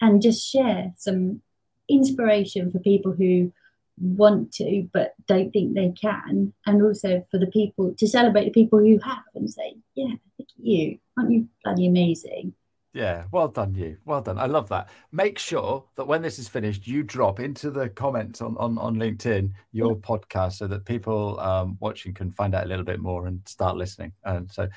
and 0.00 0.22
just 0.22 0.48
share 0.48 0.92
some 0.96 1.42
inspiration 1.88 2.70
for 2.70 2.78
people 2.78 3.12
who 3.12 3.52
want 4.00 4.50
to 4.50 4.88
but 4.94 5.14
don't 5.26 5.50
think 5.50 5.74
they 5.74 5.90
can. 5.90 6.54
And 6.66 6.82
also 6.82 7.24
for 7.30 7.38
the 7.38 7.46
people 7.48 7.94
to 7.98 8.08
celebrate 8.08 8.46
the 8.46 8.50
people 8.50 8.78
who 8.78 8.98
have 8.98 9.24
and 9.34 9.50
say 9.50 9.76
yeah 9.94 10.14
look 10.38 10.48
at 10.48 10.64
you. 10.64 10.98
Aren't 11.16 11.32
you 11.32 11.48
bloody 11.62 11.86
amazing 11.86 12.54
yeah, 12.92 13.24
well 13.30 13.46
done, 13.46 13.74
you. 13.74 13.98
Well 14.04 14.20
done. 14.20 14.38
I 14.38 14.46
love 14.46 14.68
that. 14.70 14.88
Make 15.12 15.38
sure 15.38 15.84
that 15.94 16.06
when 16.06 16.22
this 16.22 16.40
is 16.40 16.48
finished, 16.48 16.88
you 16.88 17.04
drop 17.04 17.38
into 17.38 17.70
the 17.70 17.88
comments 17.88 18.40
on 18.40 18.56
on, 18.56 18.78
on 18.78 18.96
LinkedIn 18.96 19.52
your 19.70 19.92
yeah. 19.92 19.98
podcast 20.00 20.54
so 20.54 20.66
that 20.66 20.84
people 20.84 21.38
um, 21.38 21.76
watching 21.78 22.12
can 22.12 22.32
find 22.32 22.52
out 22.52 22.64
a 22.64 22.68
little 22.68 22.84
bit 22.84 22.98
more 22.98 23.28
and 23.28 23.40
start 23.46 23.76
listening. 23.76 24.12
And 24.24 24.50
so, 24.50 24.68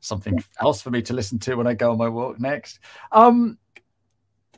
something 0.00 0.34
yeah. 0.34 0.42
else 0.60 0.82
for 0.82 0.90
me 0.90 1.00
to 1.02 1.14
listen 1.14 1.38
to 1.40 1.54
when 1.54 1.66
I 1.66 1.72
go 1.72 1.92
on 1.92 1.98
my 1.98 2.10
walk 2.10 2.38
next. 2.38 2.78
Um, 3.10 3.56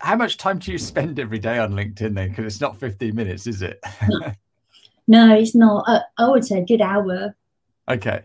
how 0.01 0.17
much 0.17 0.37
time 0.37 0.59
do 0.59 0.73
you 0.73 0.79
spend 0.79 1.21
every 1.21 1.39
day 1.39 1.59
on 1.59 1.73
LinkedIn 1.73 2.15
then? 2.15 2.31
Because 2.31 2.47
it's 2.47 2.61
not 2.61 2.81
15 2.81 3.15
minutes, 3.15 3.47
is 3.47 3.63
it? 3.63 3.81
no, 5.07 5.37
it's 5.37 5.55
not. 5.55 5.85
I, 5.87 6.01
I 6.19 6.29
would 6.29 6.45
say 6.45 6.59
a 6.59 6.65
good 6.65 6.81
hour. 6.81 7.37
Okay. 7.89 8.23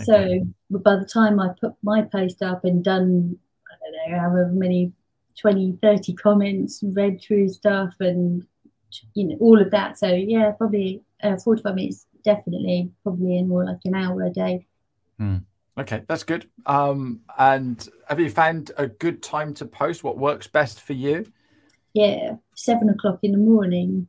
okay. 0.00 0.02
So 0.02 0.40
by 0.70 0.96
the 0.96 1.04
time 1.04 1.38
I 1.38 1.50
put 1.60 1.74
my 1.84 2.02
post 2.02 2.42
up 2.42 2.64
and 2.64 2.82
done 2.82 3.38
know, 4.08 4.18
however 4.18 4.50
many 4.52 4.92
20, 5.40 5.78
30 5.82 6.12
comments, 6.14 6.80
read 6.82 7.20
through 7.20 7.48
stuff 7.48 7.94
and, 8.00 8.46
you 9.14 9.24
know, 9.24 9.36
all 9.40 9.60
of 9.60 9.70
that. 9.70 9.98
So, 9.98 10.08
yeah, 10.08 10.52
probably 10.52 11.02
uh, 11.22 11.36
45 11.36 11.74
minutes, 11.74 12.06
definitely, 12.24 12.90
probably 13.02 13.38
in 13.38 13.48
more 13.48 13.64
like 13.64 13.80
an 13.84 13.94
hour 13.94 14.22
a 14.22 14.30
day. 14.30 14.66
Hmm. 15.18 15.38
Okay, 15.76 16.02
that's 16.06 16.22
good. 16.22 16.48
Um, 16.66 17.20
and 17.36 17.88
have 18.08 18.20
you 18.20 18.30
found 18.30 18.70
a 18.76 18.86
good 18.86 19.22
time 19.22 19.54
to 19.54 19.64
post? 19.64 20.04
What 20.04 20.18
works 20.18 20.46
best 20.46 20.80
for 20.80 20.92
you? 20.92 21.26
Yeah, 21.94 22.36
seven 22.54 22.88
o'clock 22.88 23.18
in 23.22 23.32
the 23.32 23.38
morning. 23.38 24.06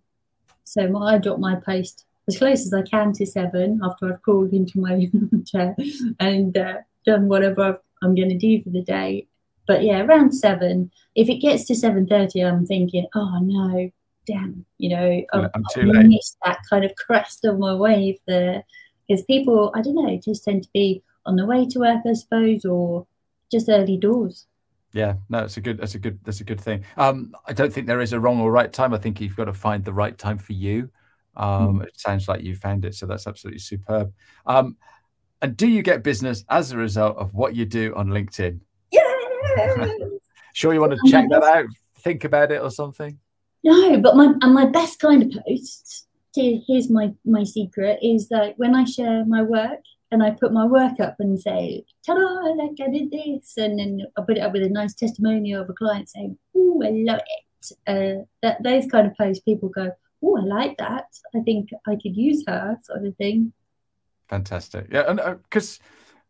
So 0.64 0.98
I 0.98 1.18
drop 1.18 1.40
my 1.40 1.56
post 1.56 2.06
as 2.28 2.38
close 2.38 2.66
as 2.66 2.74
I 2.74 2.82
can 2.84 3.14
to 3.14 3.26
seven 3.26 3.80
after 3.84 4.12
I've 4.12 4.22
crawled 4.22 4.54
into 4.54 4.80
my 4.80 5.10
chair 5.46 5.76
and 6.20 6.56
uh, 6.56 6.78
done 7.06 7.28
whatever 7.28 7.80
I'm 8.04 8.16
going 8.16 8.30
to 8.30 8.38
do 8.38 8.62
for 8.62 8.70
the 8.70 8.82
day 8.82 9.28
But 9.68 9.84
yeah, 9.84 10.02
around 10.02 10.34
seven. 10.34 10.92
If 11.16 11.30
it 11.30 11.38
gets 11.38 11.66
to 11.66 11.76
seven 11.76 12.08
thirty, 12.08 12.42
I'm 12.42 12.66
thinking, 12.66 13.08
oh 13.16 13.40
no, 13.42 13.90
damn, 14.28 14.66
you 14.78 14.90
know, 14.90 15.24
I'm, 15.34 15.50
I'm 15.54 15.64
too 15.74 15.82
I 15.82 15.86
late. 15.86 16.08
missed 16.08 16.38
that 16.44 16.60
kind 16.70 16.84
of 16.84 16.96
crest 16.96 17.46
of 17.46 17.60
my 17.60 17.74
wave 17.74 18.18
there. 18.28 18.64
Because 19.08 19.24
people, 19.26 19.72
I 19.76 19.82
don't 19.82 19.96
know, 19.96 20.20
just 20.24 20.44
tend 20.44 20.64
to 20.64 20.70
be 20.74 21.04
on 21.26 21.36
the 21.36 21.46
way 21.46 21.68
to 21.68 21.80
work, 21.80 22.02
I 22.08 22.14
suppose, 22.14 22.66
or 22.66 23.06
just 23.52 23.70
early 23.70 23.98
doors. 23.98 24.48
Yeah, 24.94 25.16
no, 25.30 25.40
it's 25.40 25.58
a 25.58 25.62
good, 25.62 25.78
that's 25.78 25.94
a 25.94 26.00
good, 26.00 26.20
that's 26.24 26.40
a 26.40 26.44
good 26.44 26.60
thing. 26.60 26.86
Um, 26.98 27.36
I 27.46 27.54
don't 27.54 27.72
think 27.72 27.86
there 27.86 28.02
is 28.02 28.14
a 28.14 28.20
wrong 28.20 28.40
or 28.40 28.52
right 28.52 28.72
time. 28.72 28.94
I 28.94 28.98
think 28.98 29.22
you've 29.22 29.36
got 29.36 29.46
to 29.46 29.54
find 29.54 29.84
the 29.84 29.94
right 29.94 30.18
time 30.18 30.38
for 30.38 30.54
you. 30.54 30.90
Um, 31.36 31.82
It 31.82 32.00
sounds 32.00 32.28
like 32.28 32.42
you 32.44 32.56
found 32.56 32.86
it, 32.86 32.96
so 32.96 33.06
that's 33.06 33.28
absolutely 33.28 33.60
superb. 33.60 34.12
Um, 34.46 34.78
and 35.42 35.56
do 35.56 35.68
you 35.68 35.84
get 35.84 36.02
business 36.02 36.46
as 36.50 36.72
a 36.72 36.78
result 36.78 37.18
of 37.18 37.34
what 37.34 37.56
you 37.56 37.66
do 37.66 37.94
on 37.96 38.08
LinkedIn? 38.08 38.60
Sure, 40.54 40.74
you 40.74 40.80
want 40.80 40.94
to 40.94 41.12
check 41.12 41.28
that 41.30 41.44
out, 41.44 41.66
think 41.98 42.24
about 42.24 42.50
it 42.50 42.62
or 42.62 42.72
something? 42.72 43.20
No, 43.62 44.00
but 44.00 44.16
my 44.16 44.34
and 44.42 44.54
my 44.54 44.66
best 44.66 45.00
kind 45.00 45.22
of 45.22 45.44
posts. 45.44 46.08
Here's 46.34 46.90
my 46.90 47.14
my 47.26 47.44
secret 47.44 48.00
is 48.02 48.30
that 48.30 48.54
when 48.58 48.74
I 48.74 48.86
share 48.86 49.26
my 49.26 49.42
work 49.42 49.80
and 50.12 50.24
I 50.24 50.32
put 50.32 50.54
my 50.54 50.66
work 50.66 51.00
up 51.02 51.16
and 51.20 51.38
say, 51.40 51.84
"Ta-da! 52.06 52.54
Like 52.54 52.78
I 52.82 52.90
did 52.90 53.12
this," 53.12 53.58
and 53.58 53.80
then 53.80 54.02
I 54.18 54.22
put 54.22 54.38
it 54.38 54.42
up 54.42 54.54
with 54.54 54.64
a 54.64 54.70
nice 54.70 54.94
testimonial 54.94 55.62
of 55.62 55.70
a 55.70 55.74
client 55.74 56.08
saying, 56.10 56.38
"Oh, 56.56 56.82
I 56.86 56.92
love 56.92 57.20
it." 57.20 57.72
Uh, 57.88 58.24
that 58.42 58.64
those 58.64 58.86
kind 58.86 59.08
of 59.08 59.18
posts, 59.18 59.44
people 59.44 59.70
go, 59.70 59.92
"Oh, 60.24 60.38
I 60.38 60.44
like 60.44 60.78
that. 60.78 61.08
I 61.36 61.40
think 61.40 61.70
I 61.86 61.96
could 61.96 62.16
use 62.16 62.44
her," 62.48 62.78
sort 62.84 63.06
of 63.06 63.16
thing. 63.18 63.52
Fantastic. 64.30 64.88
Yeah, 64.92 65.04
and 65.08 65.20
because 65.44 65.80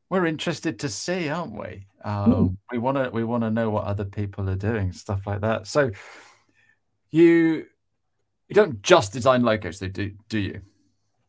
we're 0.10 0.26
interested 0.26 0.80
to 0.80 0.90
see, 0.90 1.30
aren't 1.30 1.58
we? 1.58 1.88
Um, 2.04 2.58
we 2.72 2.78
want 2.78 2.98
to 2.98 3.10
we 3.10 3.24
want 3.24 3.44
to 3.44 3.50
know 3.50 3.70
what 3.70 3.86
other 3.86 4.06
people 4.06 4.50
are 4.50 4.56
doing, 4.56 4.92
stuff 4.92 5.26
like 5.26 5.42
that. 5.42 5.68
So 5.68 5.92
you 7.10 7.66
you 8.48 8.54
don't 8.54 8.82
just 8.82 9.14
design 9.14 9.42
logos, 9.42 9.80
though, 9.80 9.88
do 9.88 10.12
do 10.30 10.40
you? 10.40 10.62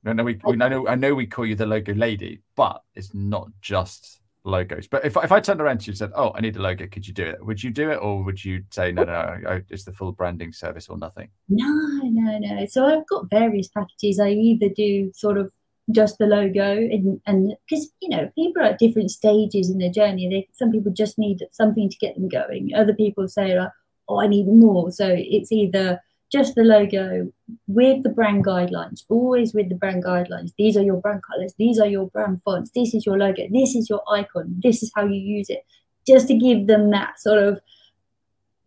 No, 0.04 0.12
no, 0.12 0.22
we, 0.22 0.38
we 0.44 0.52
I 0.60 0.68
know 0.68 0.86
I 0.86 0.94
know 0.94 1.14
we 1.14 1.26
call 1.26 1.46
you 1.46 1.54
the 1.54 1.66
logo 1.66 1.94
lady, 1.94 2.42
but 2.54 2.82
it's 2.94 3.14
not 3.14 3.48
just 3.60 4.20
logos. 4.44 4.86
But 4.86 5.04
if 5.04 5.16
if 5.16 5.32
I 5.32 5.40
turned 5.40 5.60
around 5.60 5.80
to 5.80 5.86
you 5.86 5.90
and 5.92 5.98
said, 5.98 6.12
"Oh, 6.14 6.32
I 6.34 6.40
need 6.40 6.56
a 6.56 6.62
logo. 6.62 6.86
Could 6.86 7.06
you 7.06 7.14
do 7.14 7.24
it?" 7.24 7.44
Would 7.44 7.62
you 7.62 7.70
do 7.70 7.90
it, 7.90 7.96
or 7.96 8.22
would 8.22 8.44
you 8.44 8.62
say, 8.70 8.92
"No, 8.92 9.04
no, 9.04 9.12
I, 9.12 9.62
it's 9.70 9.84
the 9.84 9.92
full 9.92 10.12
branding 10.12 10.52
service 10.52 10.88
or 10.88 10.98
nothing"? 10.98 11.28
No, 11.48 11.66
no, 12.04 12.38
no. 12.38 12.66
So 12.66 12.86
I've 12.86 13.06
got 13.08 13.30
various 13.30 13.68
packages. 13.68 14.20
I 14.20 14.30
either 14.30 14.68
do 14.68 15.10
sort 15.14 15.38
of 15.38 15.50
just 15.92 16.18
the 16.18 16.26
logo 16.26 16.72
and 16.72 17.20
and 17.26 17.54
because 17.68 17.88
you 18.00 18.08
know 18.08 18.28
people 18.34 18.60
are 18.60 18.66
at 18.66 18.78
different 18.78 19.10
stages 19.10 19.70
in 19.70 19.78
their 19.78 19.90
journey. 19.90 20.28
They 20.28 20.48
some 20.52 20.72
people 20.72 20.92
just 20.92 21.18
need 21.18 21.42
something 21.52 21.88
to 21.88 21.98
get 21.98 22.14
them 22.14 22.28
going. 22.28 22.70
Other 22.74 22.94
people 22.94 23.28
say 23.28 23.58
like, 23.58 23.70
oh, 24.08 24.20
I 24.20 24.26
need 24.26 24.48
more. 24.48 24.90
So 24.90 25.06
it's 25.16 25.52
either 25.52 26.00
just 26.32 26.56
the 26.56 26.64
logo 26.64 27.30
with 27.68 28.02
the 28.02 28.08
brand 28.08 28.44
guidelines, 28.44 29.04
always 29.08 29.54
with 29.54 29.68
the 29.68 29.76
brand 29.76 30.04
guidelines. 30.04 30.52
These 30.58 30.76
are 30.76 30.82
your 30.82 31.00
brand 31.00 31.22
colors. 31.22 31.54
These 31.56 31.78
are 31.78 31.86
your 31.86 32.08
brand 32.08 32.42
fonts. 32.42 32.70
This 32.74 32.94
is 32.94 33.06
your 33.06 33.16
logo. 33.16 33.46
This 33.50 33.76
is 33.76 33.88
your 33.88 34.02
icon. 34.10 34.60
This 34.62 34.82
is 34.82 34.90
how 34.94 35.04
you 35.04 35.20
use 35.20 35.48
it. 35.48 35.64
Just 36.06 36.26
to 36.28 36.34
give 36.34 36.66
them 36.66 36.90
that 36.90 37.20
sort 37.20 37.42
of 37.42 37.60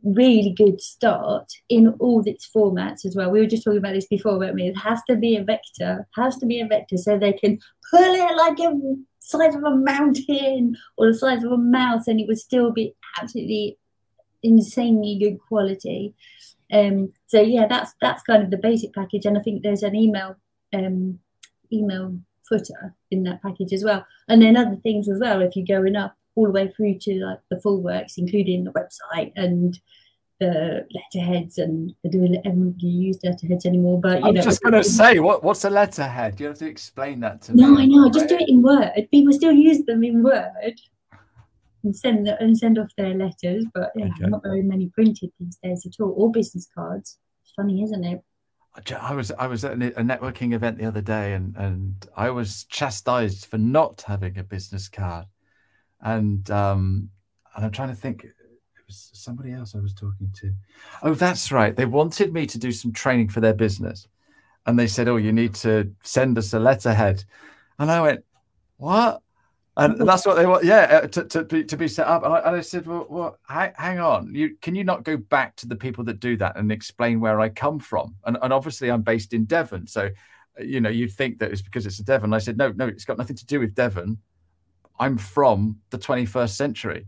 really 0.03 0.53
good 0.55 0.81
start 0.81 1.51
in 1.67 1.89
all 1.99 2.23
its 2.25 2.49
formats 2.55 3.05
as 3.05 3.15
well. 3.15 3.29
We 3.29 3.39
were 3.39 3.47
just 3.47 3.63
talking 3.63 3.79
about 3.79 3.93
this 3.93 4.07
before, 4.07 4.39
weren't 4.39 4.55
we? 4.55 4.67
It 4.67 4.77
has 4.77 5.01
to 5.09 5.15
be 5.15 5.35
a 5.35 5.43
vector, 5.43 6.07
has 6.15 6.37
to 6.37 6.45
be 6.45 6.61
a 6.61 6.67
vector 6.67 6.97
so 6.97 7.17
they 7.17 7.33
can 7.33 7.59
pull 7.91 8.01
it 8.01 8.35
like 8.37 8.59
a 8.59 8.73
size 9.19 9.55
of 9.55 9.63
a 9.63 9.75
mountain 9.75 10.75
or 10.97 11.07
the 11.07 11.17
size 11.17 11.43
of 11.43 11.51
a 11.51 11.57
mouse 11.57 12.07
and 12.07 12.19
it 12.19 12.27
would 12.27 12.39
still 12.39 12.71
be 12.71 12.95
absolutely 13.19 13.77
insanely 14.43 15.17
good 15.19 15.37
quality. 15.47 16.13
Um, 16.71 17.11
so 17.27 17.41
yeah, 17.41 17.67
that's 17.67 17.93
that's 18.01 18.23
kind 18.23 18.43
of 18.43 18.51
the 18.51 18.57
basic 18.57 18.93
package, 18.93 19.25
and 19.25 19.37
I 19.37 19.41
think 19.41 19.63
there's 19.63 19.83
an 19.83 19.95
email 19.95 20.35
um, 20.73 21.19
email 21.73 22.19
footer 22.47 22.95
in 23.11 23.23
that 23.23 23.41
package 23.41 23.73
as 23.73 23.83
well, 23.83 24.05
and 24.27 24.41
then 24.41 24.55
other 24.55 24.77
things 24.77 25.09
as 25.09 25.19
well. 25.19 25.41
If 25.41 25.55
you're 25.55 25.65
going 25.65 25.95
up 25.95 26.15
all 26.39 26.45
the 26.45 26.51
way 26.51 26.67
through 26.75 26.97
to 26.99 27.25
like 27.25 27.39
the 27.49 27.59
full 27.59 27.81
works, 27.81 28.17
including 28.17 28.63
the 28.63 28.71
website 28.71 29.33
and 29.35 29.79
the 30.39 30.87
letterheads, 30.95 31.57
and 31.57 31.93
I 32.05 32.07
don't 32.09 32.37
everybody 32.45 32.87
use 32.87 33.19
letterheads 33.23 33.65
anymore. 33.65 33.99
But 33.99 34.21
you 34.21 34.29
I'm 34.29 34.33
know, 34.35 34.41
just 34.41 34.61
going 34.61 34.73
to 34.73 34.83
say, 34.83 35.19
what 35.19 35.43
what's 35.43 35.65
a 35.65 35.69
letterhead? 35.69 36.39
You 36.39 36.47
have 36.47 36.57
to 36.59 36.67
explain 36.67 37.19
that 37.19 37.41
to 37.43 37.53
me. 37.53 37.63
no, 37.63 37.77
I 37.77 37.85
know. 37.85 38.09
Just 38.09 38.29
do 38.29 38.37
it 38.39 38.47
in 38.47 38.61
Word. 38.61 38.91
People 39.11 39.33
still 39.33 39.51
use 39.51 39.83
them 39.85 40.03
in 40.03 40.23
Word 40.23 40.75
and 41.83 41.95
send 41.95 42.25
the, 42.27 42.41
and 42.41 42.57
send 42.57 42.77
off 42.79 42.89
their 42.97 43.13
letters, 43.13 43.65
but 43.73 43.91
yeah, 43.95 44.05
Okay. 44.05 44.27
not 44.27 44.43
very 44.43 44.61
many 44.61 44.87
printed 44.89 45.31
these 45.39 45.57
days 45.61 45.85
at 45.85 46.01
all, 46.01 46.13
or 46.15 46.31
business 46.31 46.67
cards. 46.73 47.17
It's 47.43 47.53
funny, 47.53 47.83
isn't 47.83 48.03
it? 48.05 48.23
I 48.97 49.13
was 49.13 49.31
I 49.31 49.47
was 49.47 49.65
at 49.65 49.73
a 49.73 49.77
networking 49.77 50.53
event 50.53 50.77
the 50.77 50.85
other 50.85 51.01
day, 51.01 51.33
and 51.33 51.55
and 51.57 52.07
I 52.15 52.29
was 52.29 52.63
chastised 52.65 53.45
for 53.45 53.57
not 53.57 54.03
having 54.07 54.37
a 54.37 54.43
business 54.43 54.87
card, 54.87 55.25
and 56.01 56.49
um, 56.51 57.09
and 57.55 57.65
I'm 57.65 57.71
trying 57.71 57.89
to 57.89 57.95
think. 57.95 58.23
It 58.23 58.33
was 58.87 59.11
somebody 59.13 59.53
else 59.53 59.75
I 59.75 59.79
was 59.79 59.93
talking 59.93 60.31
to. 60.41 60.51
Oh, 61.03 61.13
that's 61.13 61.51
right. 61.51 61.75
They 61.75 61.85
wanted 61.85 62.33
me 62.33 62.47
to 62.47 62.57
do 62.57 62.71
some 62.71 62.91
training 62.91 63.29
for 63.29 63.39
their 63.39 63.53
business, 63.53 64.07
and 64.65 64.79
they 64.79 64.87
said, 64.87 65.07
"Oh, 65.07 65.17
you 65.17 65.31
need 65.31 65.53
to 65.55 65.93
send 66.03 66.37
us 66.37 66.53
a 66.53 66.59
letterhead," 66.59 67.23
and 67.77 67.91
I 67.91 68.01
went, 68.01 68.25
"What?" 68.77 69.21
And 69.79 69.97
that's 70.07 70.25
what 70.25 70.35
they 70.35 70.45
want, 70.45 70.65
yeah, 70.65 71.01
uh, 71.03 71.07
to, 71.07 71.23
to 71.25 71.43
be 71.43 71.63
to 71.63 71.77
be 71.77 71.87
set 71.87 72.07
up. 72.07 72.23
And 72.23 72.33
I, 72.33 72.39
and 72.39 72.55
I 72.57 72.61
said, 72.61 72.85
well, 72.85 73.07
well 73.09 73.37
hang, 73.47 73.99
on, 73.99 74.33
you 74.35 74.57
can 74.61 74.75
you 74.75 74.83
not 74.83 75.03
go 75.03 75.17
back 75.17 75.55
to 75.57 75.67
the 75.67 75.75
people 75.75 76.03
that 76.05 76.19
do 76.19 76.35
that 76.37 76.57
and 76.57 76.71
explain 76.71 77.19
where 77.19 77.39
I 77.39 77.49
come 77.49 77.79
from? 77.79 78.15
And, 78.25 78.37
and 78.41 78.51
obviously, 78.51 78.91
I'm 78.91 79.01
based 79.01 79.33
in 79.33 79.45
Devon, 79.45 79.87
so 79.87 80.09
uh, 80.59 80.63
you 80.63 80.81
know 80.81 80.89
you'd 80.89 81.13
think 81.13 81.39
that 81.39 81.51
it's 81.51 81.61
because 81.61 81.85
it's 81.85 81.99
a 81.99 82.03
Devon. 82.03 82.33
I 82.33 82.39
said, 82.39 82.57
no, 82.57 82.71
no, 82.73 82.87
it's 82.87 83.05
got 83.05 83.17
nothing 83.17 83.37
to 83.37 83.45
do 83.45 83.59
with 83.59 83.73
Devon. 83.73 84.17
I'm 84.99 85.17
from 85.17 85.79
the 85.89 85.97
21st 85.97 86.49
century, 86.49 87.07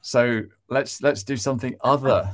so 0.00 0.42
let's 0.68 1.02
let's 1.02 1.22
do 1.22 1.36
something 1.36 1.76
other 1.82 2.30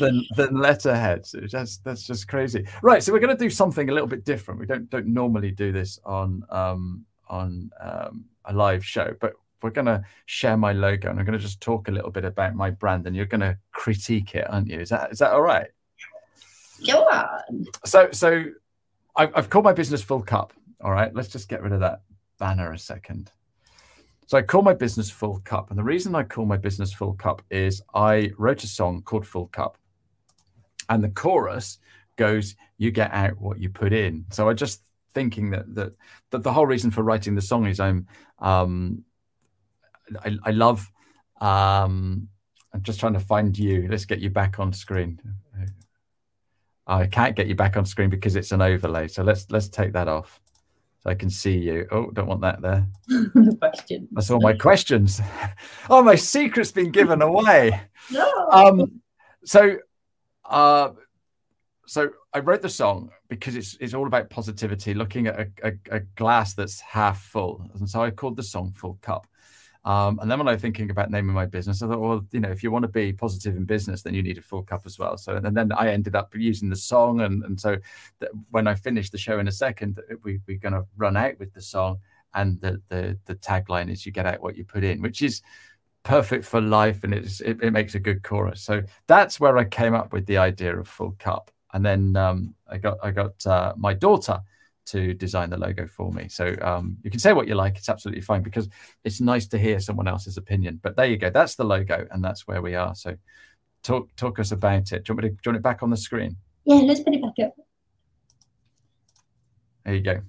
than 0.00 0.24
than 0.36 0.56
letterheads. 0.56 1.34
That's 1.50 1.78
that's 1.78 2.06
just 2.06 2.28
crazy, 2.28 2.66
right? 2.82 3.02
So 3.02 3.12
we're 3.12 3.20
going 3.20 3.36
to 3.36 3.44
do 3.44 3.50
something 3.50 3.88
a 3.88 3.92
little 3.92 4.08
bit 4.08 4.24
different. 4.24 4.60
We 4.60 4.66
don't 4.66 4.90
don't 4.90 5.06
normally 5.06 5.50
do 5.50 5.72
this 5.72 5.98
on 6.04 6.44
um, 6.50 7.04
on 7.28 7.70
um, 7.80 8.24
a 8.44 8.52
live 8.52 8.84
show, 8.84 9.14
but 9.20 9.34
we're 9.62 9.70
going 9.70 9.86
to 9.86 10.04
share 10.26 10.56
my 10.56 10.72
logo 10.72 11.08
and 11.08 11.18
I'm 11.18 11.24
going 11.24 11.38
to 11.38 11.42
just 11.42 11.60
talk 11.60 11.88
a 11.88 11.90
little 11.90 12.10
bit 12.10 12.24
about 12.24 12.54
my 12.54 12.70
brand, 12.70 13.06
and 13.06 13.14
you're 13.14 13.26
going 13.26 13.40
to 13.40 13.56
critique 13.72 14.34
it, 14.34 14.46
aren't 14.48 14.68
you? 14.68 14.80
Is 14.80 14.90
that 14.90 15.12
is 15.12 15.18
that 15.18 15.32
all 15.32 15.42
right? 15.42 15.68
Go 16.86 17.02
on. 17.02 17.66
So 17.84 18.10
so 18.12 18.44
I've, 19.14 19.30
I've 19.34 19.50
called 19.50 19.64
my 19.64 19.72
business 19.72 20.02
Full 20.02 20.22
Cup. 20.22 20.52
All 20.82 20.92
right, 20.92 21.14
let's 21.14 21.28
just 21.28 21.48
get 21.48 21.62
rid 21.62 21.72
of 21.72 21.80
that 21.80 22.00
banner 22.38 22.72
a 22.72 22.78
second. 22.78 23.30
So 24.26 24.36
I 24.36 24.42
call 24.42 24.62
my 24.62 24.74
business 24.74 25.10
Full 25.10 25.40
Cup, 25.40 25.70
and 25.70 25.78
the 25.78 25.84
reason 25.84 26.14
I 26.14 26.24
call 26.24 26.46
my 26.46 26.56
business 26.56 26.92
Full 26.92 27.14
Cup 27.14 27.42
is 27.50 27.80
I 27.94 28.32
wrote 28.38 28.64
a 28.64 28.66
song 28.66 29.02
called 29.02 29.26
Full 29.26 29.46
Cup, 29.46 29.78
and 30.88 31.02
the 31.02 31.10
chorus 31.10 31.78
goes, 32.16 32.56
"You 32.76 32.90
get 32.90 33.12
out 33.12 33.40
what 33.40 33.60
you 33.60 33.68
put 33.68 33.92
in." 33.92 34.26
So 34.30 34.48
I 34.48 34.54
just 34.54 34.82
thinking 35.14 35.50
that 35.50 35.74
that 35.74 35.94
that 36.30 36.42
the 36.42 36.52
whole 36.52 36.66
reason 36.66 36.90
for 36.90 37.02
writing 37.02 37.34
the 37.34 37.40
song 37.40 37.66
is 37.66 37.80
I'm 37.80 38.06
um 38.38 39.04
I, 40.24 40.36
I 40.44 40.50
love 40.50 40.90
um 41.40 42.28
I'm 42.74 42.82
just 42.82 43.00
trying 43.00 43.14
to 43.14 43.20
find 43.20 43.56
you. 43.56 43.86
Let's 43.88 44.04
get 44.04 44.18
you 44.18 44.28
back 44.28 44.58
on 44.58 44.72
screen. 44.72 45.20
I 46.86 47.06
can't 47.06 47.34
get 47.34 47.46
you 47.48 47.54
back 47.54 47.76
on 47.76 47.84
screen 47.84 48.10
because 48.10 48.36
it's 48.36 48.52
an 48.52 48.62
overlay. 48.62 49.08
So 49.08 49.22
let's 49.22 49.46
let's 49.50 49.68
take 49.68 49.92
that 49.94 50.08
off. 50.08 50.40
So 51.06 51.10
I 51.12 51.14
can 51.14 51.30
see 51.30 51.56
you. 51.56 51.86
Oh, 51.92 52.10
don't 52.10 52.26
want 52.26 52.40
that 52.40 52.60
there. 52.60 52.84
the 53.06 53.56
question. 53.60 54.08
That's 54.10 54.28
all 54.28 54.40
my 54.40 54.54
questions. 54.54 55.20
Oh, 55.88 56.02
my 56.02 56.16
secret's 56.16 56.72
been 56.72 56.90
given 56.90 57.22
away. 57.22 57.80
No. 58.10 58.48
Um, 58.52 59.00
so, 59.44 59.78
uh, 60.48 60.90
so 61.86 62.10
I 62.32 62.38
wrote 62.38 62.62
the 62.62 62.68
song 62.68 63.10
because 63.28 63.56
it's 63.56 63.76
it's 63.80 63.94
all 63.94 64.06
about 64.06 64.30
positivity, 64.30 64.94
looking 64.94 65.26
at 65.26 65.40
a, 65.40 65.48
a, 65.64 65.72
a 65.90 66.00
glass 66.14 66.54
that's 66.54 66.78
half 66.78 67.20
full, 67.20 67.68
and 67.74 67.90
so 67.90 68.00
I 68.00 68.12
called 68.12 68.36
the 68.36 68.44
song 68.44 68.72
"Full 68.76 68.98
Cup." 69.02 69.26
Um, 69.86 70.18
and 70.20 70.28
then 70.28 70.38
when 70.38 70.48
I 70.48 70.52
was 70.52 70.60
thinking 70.60 70.90
about 70.90 71.12
naming 71.12 71.32
my 71.32 71.46
business, 71.46 71.80
I 71.80 71.86
thought, 71.86 72.00
well, 72.00 72.26
you 72.32 72.40
know, 72.40 72.50
if 72.50 72.64
you 72.64 72.72
want 72.72 72.82
to 72.82 72.88
be 72.88 73.12
positive 73.12 73.56
in 73.56 73.64
business, 73.64 74.02
then 74.02 74.14
you 74.14 74.22
need 74.22 74.36
a 74.36 74.42
full 74.42 74.64
cup 74.64 74.84
as 74.84 74.98
well. 74.98 75.16
So, 75.16 75.36
and 75.36 75.56
then 75.56 75.70
I 75.70 75.92
ended 75.92 76.16
up 76.16 76.34
using 76.34 76.68
the 76.68 76.76
song, 76.76 77.20
and 77.20 77.44
and 77.44 77.58
so 77.58 77.76
when 78.50 78.66
I 78.66 78.74
finish 78.74 79.10
the 79.10 79.18
show 79.18 79.38
in 79.38 79.46
a 79.46 79.52
second, 79.52 80.00
we 80.24 80.40
we're 80.48 80.58
going 80.58 80.72
to 80.72 80.84
run 80.96 81.16
out 81.16 81.38
with 81.38 81.54
the 81.54 81.62
song, 81.62 81.98
and 82.34 82.60
the 82.60 82.82
the 82.88 83.16
the 83.26 83.36
tagline 83.36 83.88
is 83.88 84.04
"You 84.04 84.10
get 84.10 84.26
out 84.26 84.42
what 84.42 84.56
you 84.56 84.64
put 84.64 84.82
in," 84.82 85.00
which 85.02 85.22
is 85.22 85.40
perfect 86.02 86.44
for 86.44 86.60
life, 86.60 87.04
and 87.04 87.14
it's 87.14 87.40
it, 87.40 87.62
it 87.62 87.70
makes 87.70 87.94
a 87.94 88.00
good 88.00 88.24
chorus. 88.24 88.62
So 88.62 88.82
that's 89.06 89.38
where 89.38 89.56
I 89.56 89.64
came 89.64 89.94
up 89.94 90.12
with 90.12 90.26
the 90.26 90.38
idea 90.38 90.76
of 90.76 90.88
full 90.88 91.14
cup, 91.20 91.52
and 91.74 91.86
then 91.86 92.16
um, 92.16 92.56
I 92.66 92.78
got 92.78 92.98
I 93.04 93.12
got 93.12 93.46
uh, 93.46 93.74
my 93.76 93.94
daughter 93.94 94.40
to 94.86 95.14
design 95.14 95.50
the 95.50 95.56
logo 95.56 95.86
for 95.86 96.12
me. 96.12 96.28
So 96.28 96.54
um, 96.62 96.96
you 97.02 97.10
can 97.10 97.20
say 97.20 97.32
what 97.32 97.48
you 97.48 97.54
like; 97.54 97.76
it's 97.76 97.88
absolutely 97.88 98.22
fine 98.22 98.42
because 98.42 98.68
it's 99.04 99.20
nice 99.20 99.46
to 99.48 99.58
hear 99.58 99.80
someone 99.80 100.08
else's 100.08 100.36
opinion. 100.36 100.80
But 100.82 100.96
there 100.96 101.06
you 101.06 101.16
go. 101.16 101.30
That's 101.30 101.54
the 101.54 101.64
logo, 101.64 102.06
and 102.10 102.24
that's 102.24 102.46
where 102.46 102.62
we 102.62 102.74
are. 102.74 102.94
So 102.94 103.16
talk 103.82 104.14
talk 104.16 104.38
us 104.38 104.52
about 104.52 104.92
it. 104.92 105.04
Do 105.04 105.12
you 105.12 105.16
want 105.16 105.24
me 105.24 105.28
to 105.30 105.34
do 105.34 105.40
you 105.44 105.50
want 105.50 105.56
it 105.56 105.62
back 105.62 105.82
on 105.82 105.90
the 105.90 105.96
screen? 105.96 106.36
Yeah, 106.64 106.76
let's 106.76 107.00
put 107.00 107.14
it 107.14 107.22
back 107.22 107.46
up. 107.46 107.54
There 109.84 109.94
you 109.94 110.02
go. 110.02 110.20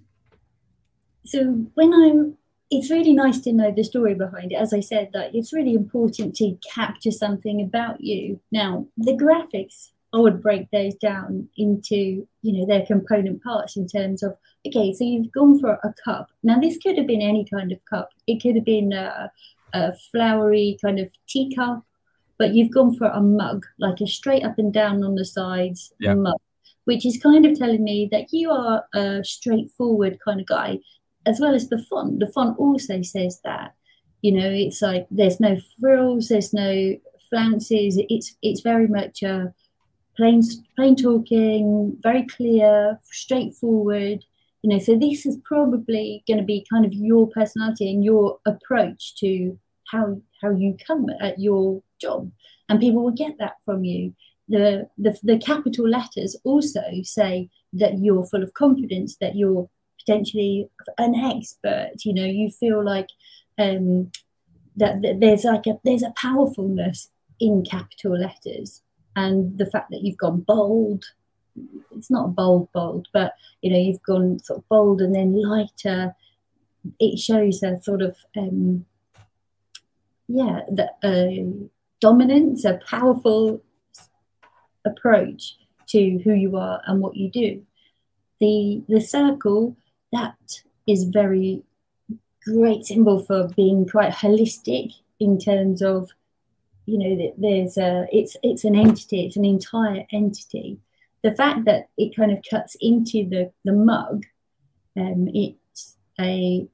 So 1.25 1.65
when 1.73 1.93
I'm 1.93 2.37
it's 2.69 2.91
really 2.91 3.13
nice 3.13 3.39
to 3.41 3.53
know 3.53 3.71
the 3.71 3.83
story 3.83 4.13
behind 4.13 4.51
it. 4.51 4.55
As 4.55 4.73
I 4.73 4.81
said, 4.81 5.11
that 5.13 5.33
it's 5.33 5.53
really 5.53 5.73
important 5.73 6.35
to 6.37 6.57
capture 6.73 7.11
something 7.11 7.61
about 7.61 8.01
you. 8.01 8.41
Now, 8.51 8.87
the 8.97 9.13
graphics, 9.13 9.91
I 10.17 10.19
would 10.19 10.41
break 10.41 10.69
those 10.71 10.95
down 10.95 11.47
into, 11.57 12.27
you 12.41 12.53
know, 12.53 12.65
their 12.65 12.85
component 12.85 13.43
parts 13.43 13.77
in 13.77 13.87
terms 13.87 14.23
of, 14.23 14.35
okay, 14.67 14.91
so 14.93 15.03
you've 15.03 15.31
gone 15.31 15.59
for 15.59 15.73
a 15.83 15.93
cup. 16.03 16.29
Now, 16.41 16.59
this 16.59 16.77
could 16.77 16.97
have 16.97 17.05
been 17.05 17.21
any 17.21 17.45
kind 17.45 17.71
of 17.71 17.77
cup. 17.85 18.09
It 18.25 18.41
could 18.41 18.55
have 18.55 18.65
been 18.65 18.93
a, 18.93 19.31
a 19.73 19.93
flowery 20.11 20.77
kind 20.81 20.99
of 20.99 21.09
teacup, 21.27 21.83
but 22.39 22.55
you've 22.55 22.71
gone 22.73 22.95
for 22.95 23.07
a 23.07 23.21
mug, 23.21 23.65
like 23.77 24.01
a 24.01 24.07
straight 24.07 24.43
up 24.43 24.57
and 24.57 24.73
down 24.73 25.03
on 25.03 25.13
the 25.15 25.25
sides 25.25 25.93
Yeah. 25.99 26.15
mug, 26.15 26.41
which 26.85 27.05
is 27.05 27.21
kind 27.21 27.45
of 27.45 27.57
telling 27.57 27.83
me 27.83 28.09
that 28.11 28.27
you 28.31 28.49
are 28.49 28.85
a 28.95 29.23
straightforward 29.23 30.17
kind 30.25 30.39
of 30.41 30.47
guy 30.47 30.79
as 31.27 31.39
well 31.39 31.53
as 31.53 31.69
the 31.69 31.83
font. 31.89 32.19
The 32.19 32.31
font 32.33 32.57
also 32.57 33.01
says 33.03 33.39
that. 33.43 33.75
You 34.23 34.31
know, 34.31 34.49
it's 34.49 34.81
like 34.81 35.05
there's 35.11 35.39
no 35.39 35.57
frills, 35.79 36.29
there's 36.29 36.53
no 36.53 36.95
flounces. 37.29 37.99
It's 38.09 38.35
it's 38.41 38.61
very 38.61 38.87
much 38.87 39.21
a 39.21 39.53
plain 40.17 40.41
plain 40.75 40.95
talking, 40.95 41.97
very 42.01 42.25
clear, 42.25 42.99
straightforward. 43.03 44.25
You 44.63 44.71
know, 44.71 44.79
so 44.79 44.97
this 44.97 45.25
is 45.25 45.37
probably 45.45 46.23
going 46.27 46.39
to 46.39 46.43
be 46.43 46.65
kind 46.69 46.85
of 46.85 46.93
your 46.93 47.27
personality 47.29 47.89
and 47.91 48.03
your 48.03 48.39
approach 48.45 49.15
to 49.17 49.57
how 49.91 50.19
how 50.41 50.49
you 50.49 50.75
come 50.85 51.05
at 51.21 51.39
your 51.39 51.81
job, 52.01 52.31
and 52.67 52.79
people 52.79 53.03
will 53.03 53.11
get 53.11 53.37
that 53.39 53.55
from 53.63 53.83
you. 53.83 54.13
The 54.49 54.89
the, 54.97 55.17
the 55.23 55.37
capital 55.37 55.87
letters 55.87 56.35
also 56.43 56.81
say 57.03 57.49
that 57.73 57.99
you're 57.99 58.25
full 58.25 58.43
of 58.43 58.53
confidence, 58.53 59.17
that 59.21 59.35
you're 59.35 59.69
potentially 59.99 60.69
an 60.97 61.13
expert 61.15 61.91
you 62.05 62.13
know 62.13 62.23
you 62.23 62.49
feel 62.49 62.81
like 62.81 63.09
um 63.59 64.09
that, 64.77 65.01
that 65.01 65.19
there's 65.19 65.43
like 65.43 65.67
a 65.67 65.77
there's 65.83 66.03
a 66.03 66.13
powerfulness 66.15 67.09
in 67.41 67.63
capital 67.65 68.17
letters 68.17 68.81
and 69.17 69.57
the 69.57 69.65
fact 69.65 69.91
that 69.91 70.01
you've 70.03 70.17
gone 70.17 70.39
bold 70.39 71.03
it's 71.95 72.09
not 72.09 72.35
bold 72.35 72.71
bold 72.71 73.07
but 73.11 73.33
you 73.61 73.71
know 73.71 73.77
you've 73.77 74.03
gone 74.03 74.39
sort 74.39 74.59
of 74.59 74.69
bold 74.69 75.01
and 75.01 75.13
then 75.13 75.41
lighter 75.41 76.15
it 76.99 77.19
shows 77.19 77.61
a 77.63 77.81
sort 77.81 78.01
of 78.01 78.15
um 78.37 78.85
yeah 80.27 80.61
the 80.71 80.87
uh, 81.03 81.67
dominance 81.99 82.63
a 82.63 82.79
powerful 82.87 83.61
approach 84.85 85.57
to 85.87 86.19
who 86.23 86.33
you 86.33 86.57
are 86.57 86.81
and 86.85 87.01
what 87.01 87.15
you 87.15 87.29
do. 87.29 87.63
The 88.39 88.83
the 88.87 89.01
circle 89.01 89.75
that 90.11 90.61
is 90.87 91.05
very 91.05 91.63
great 92.45 92.85
symbol 92.85 93.19
for 93.23 93.49
being 93.55 93.87
quite 93.87 94.13
holistic 94.13 94.91
in 95.19 95.39
terms 95.39 95.81
of 95.81 96.09
you 96.87 96.97
know 96.97 97.15
that 97.17 97.33
there's 97.37 97.77
a 97.77 98.07
it's 98.11 98.37
it's 98.41 98.63
an 98.63 98.75
entity 98.75 99.25
it's 99.25 99.35
an 99.35 99.45
entire 99.45 100.07
entity. 100.11 100.79
The 101.21 101.33
fact 101.33 101.65
that 101.65 101.89
it 101.97 102.15
kind 102.15 102.31
of 102.31 102.43
cuts 102.49 102.75
into 102.79 103.29
the 103.29 103.51
the 103.65 103.73
mug 103.73 104.25
um 104.95 105.27
it's 105.33 105.97
a 106.19 106.65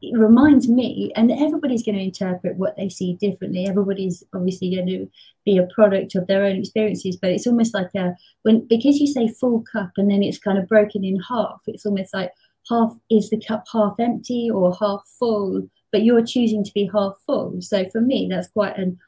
it 0.00 0.16
reminds 0.16 0.68
me 0.68 1.12
and 1.16 1.30
everybody's 1.30 1.82
going 1.82 1.98
to 1.98 2.04
interpret 2.04 2.56
what 2.56 2.76
they 2.76 2.88
see 2.88 3.14
differently. 3.14 3.66
Everybody's 3.66 4.22
obviously 4.32 4.74
going 4.74 4.86
to 4.86 5.10
be 5.44 5.58
a 5.58 5.66
product 5.74 6.14
of 6.14 6.26
their 6.26 6.44
own 6.44 6.56
experiences 6.56 7.16
but 7.16 7.30
it's 7.30 7.46
almost 7.46 7.74
like 7.74 7.94
a 7.94 8.16
when 8.42 8.66
because 8.66 8.98
you 8.98 9.06
say 9.06 9.28
full 9.28 9.62
cup 9.70 9.90
and 9.98 10.10
then 10.10 10.22
it's 10.22 10.38
kind 10.38 10.56
of 10.58 10.66
broken 10.66 11.04
in 11.04 11.20
half 11.28 11.60
it's 11.66 11.84
almost 11.84 12.14
like 12.14 12.32
half 12.70 12.96
is 13.10 13.28
the 13.28 13.40
cup 13.40 13.64
half 13.70 13.96
empty 14.00 14.50
or 14.50 14.74
half 14.80 15.02
full? 15.18 15.68
But 15.92 16.04
you're 16.04 16.24
choosing 16.24 16.64
to 16.64 16.72
be 16.72 16.90
half 16.92 17.16
full. 17.26 17.60
So 17.60 17.86
for 17.90 18.00
me 18.00 18.28
that's 18.30 18.48
quite 18.48 18.78
an 18.78 18.98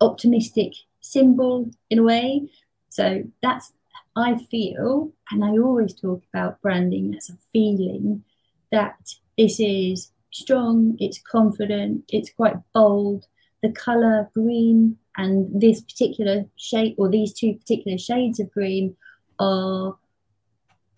optimistic 0.00 0.72
symbol 1.00 1.70
in 1.88 1.98
a 1.98 2.02
way. 2.02 2.48
So 2.88 3.22
that's 3.42 3.72
i 4.16 4.36
feel 4.50 5.12
and 5.30 5.44
i 5.44 5.50
always 5.50 5.94
talk 5.94 6.22
about 6.32 6.60
branding 6.62 7.14
as 7.16 7.30
a 7.30 7.38
feeling 7.52 8.24
that 8.72 8.96
this 9.38 9.60
is 9.60 10.10
strong 10.32 10.96
it's 10.98 11.20
confident 11.20 12.04
it's 12.08 12.30
quite 12.32 12.56
bold. 12.72 13.26
The 13.62 13.72
color 13.72 14.30
green 14.32 14.96
and 15.16 15.60
this 15.60 15.82
particular 15.82 16.46
shade 16.56 16.94
or 16.98 17.10
these 17.10 17.32
two 17.34 17.54
particular 17.54 17.98
shades 17.98 18.40
of 18.40 18.50
green 18.52 18.96
are 19.38 19.96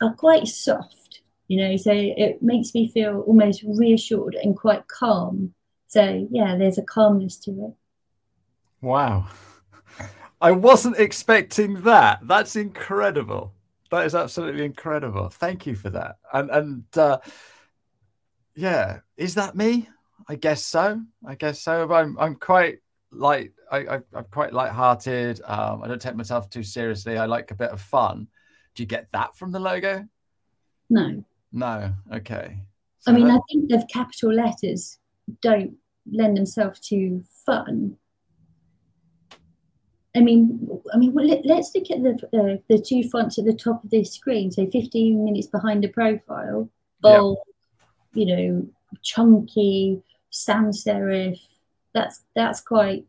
are 0.01 0.15
quite 0.15 0.47
soft 0.47 1.23
you 1.49 1.57
know 1.59 1.77
so 1.77 1.91
it 1.93 2.43
makes 2.43 2.75
me 2.75 2.89
feel 2.89 3.21
almost 3.27 3.63
reassured 3.67 4.35
and 4.35 4.57
quite 4.57 4.87
calm. 4.89 5.55
So 5.89 6.29
yeah 6.31 6.57
there's 6.57 6.79
a 6.79 6.83
calmness 6.83 7.37
to 7.41 7.51
it 7.51 7.75
wow. 8.83 9.29
I 10.43 10.51
wasn't 10.51 10.99
expecting 10.99 11.83
that. 11.83 12.19
That's 12.25 12.57
incredible. 12.57 13.55
That 13.93 14.07
is 14.07 14.15
absolutely 14.15 14.65
incredible. 14.65 15.29
Thank 15.29 15.67
you 15.67 15.77
for 15.77 15.89
that. 15.91 16.17
And 16.33 16.51
and 16.51 16.99
uh 16.99 17.19
yeah 18.57 18.99
is 19.17 19.37
that 19.37 19.55
me? 19.55 19.89
I 20.29 20.35
guess 20.35 20.65
so. 20.67 21.01
I 21.25 21.37
guess 21.37 21.61
so. 21.61 21.91
I'm 21.93 22.19
i'm 22.19 22.35
quite 22.35 22.79
light 23.13 23.53
I, 23.71 23.79
I 23.79 24.01
i'm 24.15 24.25
quite 24.33 24.53
light-hearted. 24.53 25.41
Um 25.45 25.83
i 25.83 25.89
don't 25.89 26.03
take 26.03 26.17
myself 26.17 26.51
too 26.51 26.65
seriously. 26.65 27.17
I 27.17 27.27
like 27.27 27.53
a 27.53 27.57
bit 27.57 27.71
of 27.71 27.81
fun. 27.81 28.27
Do 28.75 28.83
you 28.83 28.89
get 28.89 29.07
that 29.13 29.37
from 29.37 29.53
the 29.53 29.61
logo? 29.61 30.05
No. 30.91 31.25
No. 31.53 31.93
Okay. 32.13 32.59
So 32.99 33.13
i 33.13 33.15
mean 33.15 33.31
i 33.31 33.39
think 33.49 33.69
the 33.69 33.87
capital 33.93 34.33
letters 34.33 34.99
don't 35.41 35.77
lend 36.11 36.37
themselves 36.37 36.81
to 36.89 37.23
fun 37.47 37.97
I 40.15 40.21
mean, 40.21 40.69
I 40.93 40.99
mean, 40.99 41.13
well, 41.15 41.27
let, 41.27 41.59
us 41.59 41.75
look 41.75 41.91
at 41.91 42.03
the 42.03 42.13
uh, 42.39 42.57
the 42.69 42.79
two 42.79 43.09
fonts 43.09 43.39
at 43.39 43.47
the 43.47 43.55
top 43.55 43.83
of 43.83 43.91
this 43.91 44.13
screen. 44.13 44.51
So, 44.51 44.67
15 44.67 45.25
minutes 45.25 45.47
behind 45.47 45.83
the 45.83 45.89
profile, 45.89 46.69
bold, 47.01 47.39
yep. 47.47 47.87
you 48.15 48.27
know, 48.27 48.69
chunky, 49.03 50.03
sans 50.31 50.85
serif. 50.85 51.41
That's 51.95 52.23
that's 52.35 52.61
quite 52.61 53.07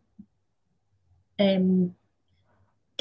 um, 1.39 1.93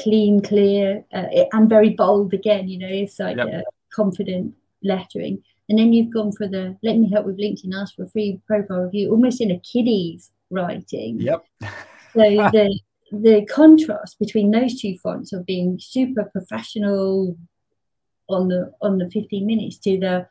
clean, 0.01 0.41
clear, 0.41 1.05
uh, 1.13 1.27
and 1.53 1.69
very 1.69 1.91
bold. 1.91 2.33
Again, 2.33 2.67
you 2.67 2.79
know, 2.79 2.89
it's 2.89 3.19
like 3.19 3.37
yep. 3.37 3.47
a 3.47 3.63
confident 3.93 4.53
lettering. 4.83 5.41
And 5.69 5.79
then 5.79 5.93
you've 5.93 6.13
gone 6.13 6.33
for 6.33 6.47
the 6.47 6.77
let 6.83 6.97
me 6.97 7.09
help 7.09 7.25
with 7.25 7.39
LinkedIn, 7.39 7.73
ask 7.73 7.95
for 7.95 8.03
a 8.03 8.09
free 8.09 8.41
profile 8.47 8.81
review, 8.81 9.11
almost 9.11 9.39
in 9.39 9.51
a 9.51 9.59
kiddie's 9.59 10.29
writing. 10.49 11.21
Yep. 11.21 11.45
so 11.61 11.69
the 12.13 12.79
the 13.21 13.45
contrast 13.45 14.17
between 14.17 14.49
those 14.49 14.81
two 14.81 14.97
fonts 14.97 15.33
of 15.33 15.45
being 15.45 15.77
super 15.79 16.23
professional 16.23 17.37
on 18.27 18.47
the 18.47 18.73
on 18.81 18.97
the 18.97 19.09
15 19.09 19.45
minutes 19.45 19.77
to 19.77 19.99
the 19.99 20.27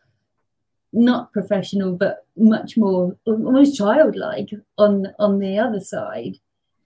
not 0.92 1.32
professional 1.32 1.92
but 1.92 2.26
much 2.36 2.76
more 2.76 3.16
almost 3.24 3.76
childlike 3.76 4.50
on 4.78 5.06
on 5.20 5.38
the 5.38 5.58
other 5.58 5.78
side. 5.78 6.38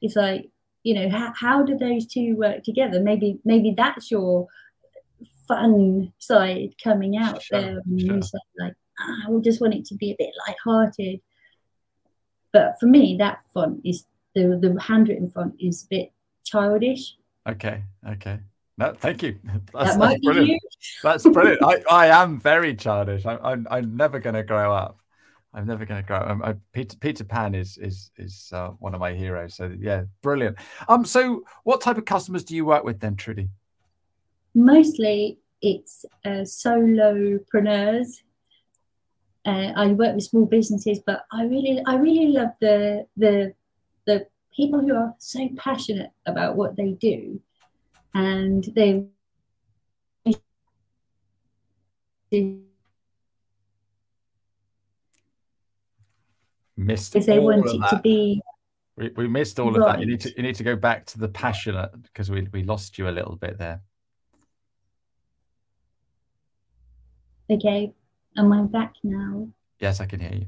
It's 0.03 0.17
like 0.17 0.51
you 0.83 0.95
know 0.95 1.09
how, 1.09 1.33
how 1.35 1.63
do 1.63 1.79
those 1.79 2.07
two 2.07 2.37
work 2.37 2.63
together? 2.63 3.01
Maybe 3.01 3.41
maybe 3.45 3.73
that's 3.75 4.11
your 4.11 4.49
fun 5.49 6.13
side 6.19 6.75
coming 6.83 7.17
out 7.17 7.43
sure, 7.43 7.61
there 7.61 7.83
sure. 7.99 8.23
say 8.23 8.39
like 8.59 8.75
ah, 9.01 9.29
I 9.29 9.41
just 9.41 9.63
want 9.63 9.75
it 9.75 9.87
to 9.87 9.95
be 9.95 10.11
a 10.11 10.17
bit 10.19 10.35
light-hearted. 10.47 11.21
But 12.53 12.75
for 12.79 12.87
me 12.87 13.17
that 13.19 13.39
font 13.55 13.81
is 13.83 14.05
the 14.37 14.59
the 14.61 14.81
handwritten 14.81 15.29
font 15.31 15.55
is 15.59 15.85
a 15.85 15.87
bit 15.89 16.13
childish. 16.45 17.17
Okay, 17.49 17.83
okay. 18.09 18.39
No, 18.79 18.93
thank 18.93 19.23
you. 19.23 19.39
That's, 19.73 19.97
that 19.97 19.99
that's 19.99 20.21
brilliant. 20.21 20.49
You. 20.49 20.59
That's 21.03 21.27
brilliant. 21.27 21.63
I, 21.65 21.83
I 21.91 22.23
am 22.23 22.39
very 22.39 22.75
childish. 22.75 23.25
I, 23.25 23.39
I'm 23.39 23.67
I'm 23.71 23.97
never 23.97 24.19
going 24.19 24.35
to 24.35 24.43
grow 24.43 24.73
up. 24.73 25.01
I'm 25.55 25.67
never 25.67 25.87
going 25.87 26.03
to 26.03 26.07
grow. 26.07 26.19
Um, 26.19 26.43
I, 26.43 26.57
Peter 26.73 26.97
Peter 26.99 27.25
Pan 27.25 27.55
is 27.55 27.79
is 27.79 28.11
is 28.19 28.51
uh, 28.53 28.69
one 28.79 28.93
of 28.93 29.01
my 29.01 29.15
heroes. 29.15 29.57
So 29.57 29.75
yeah, 29.79 30.03
brilliant. 30.23 30.59
Um, 30.89 31.07
so 31.07 31.45
what 31.65 31.81
type 31.81 31.97
of 31.97 32.05
customers 32.05 32.45
do 32.45 32.55
you 32.55 32.67
work 32.67 32.85
with 32.85 33.01
then, 33.01 33.17
Trudie? 33.17 33.49
Mostly, 34.55 35.39
it's 35.63 36.05
uh, 36.27 36.45
solopreneurs. 36.45 38.09
Uh, 39.47 39.73
I 39.75 39.87
work 39.93 40.17
with 40.17 40.25
small 40.25 40.45
businesses, 40.45 40.99
but 41.07 41.25
I 41.33 41.45
really 41.45 41.83
I 41.87 41.97
really 41.97 42.33
love 42.33 42.51
the 42.61 43.07
the 43.17 43.55
people 44.57 44.81
who 44.81 44.95
are 44.95 45.15
so 45.19 45.49
passionate 45.57 46.11
about 46.25 46.57
what 46.57 46.77
they 46.77 46.93
do 46.93 47.39
and 48.15 48.65
they 48.75 49.07
missed 56.77 57.13
they 57.13 57.39
wanted 57.39 57.81
that. 57.83 57.91
to 57.91 58.01
be 58.03 58.41
we, 58.97 59.11
we 59.17 59.29
missed 59.29 59.61
all 59.61 59.71
right. 59.71 59.81
of 59.81 59.87
that 59.87 60.01
you 60.01 60.07
need 60.07 60.21
to 60.21 60.33
you 60.37 60.43
need 60.43 60.55
to 60.55 60.65
go 60.65 60.75
back 60.75 61.05
to 61.07 61.19
the 61.19 61.29
passionate 61.29 61.91
because 62.03 62.31
we, 62.31 62.49
we 62.53 62.63
lost 62.63 62.99
you 62.99 63.09
a 63.09 63.11
little 63.11 63.37
bit 63.37 63.59
there 63.59 63.81
okay 67.51 67.93
am 68.37 68.53
i 68.53 68.63
back 68.63 68.95
now 69.05 69.47
yes 69.81 70.01
i 70.01 70.07
can 70.07 70.21
hear 70.21 70.33
you 70.33 70.47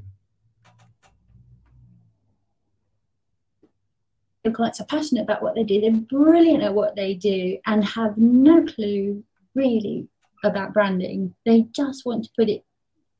The 4.49 4.55
clients 4.55 4.81
are 4.81 4.85
passionate 4.85 5.21
about 5.21 5.43
what 5.43 5.53
they 5.53 5.63
do. 5.63 5.79
They're 5.79 5.91
brilliant 5.91 6.63
at 6.63 6.73
what 6.73 6.95
they 6.95 7.13
do 7.13 7.59
and 7.67 7.85
have 7.85 8.17
no 8.17 8.65
clue 8.65 9.23
really 9.53 10.07
about 10.43 10.73
branding. 10.73 11.35
They 11.45 11.67
just 11.71 12.03
want 12.03 12.23
to 12.23 12.31
put 12.35 12.49
it 12.49 12.63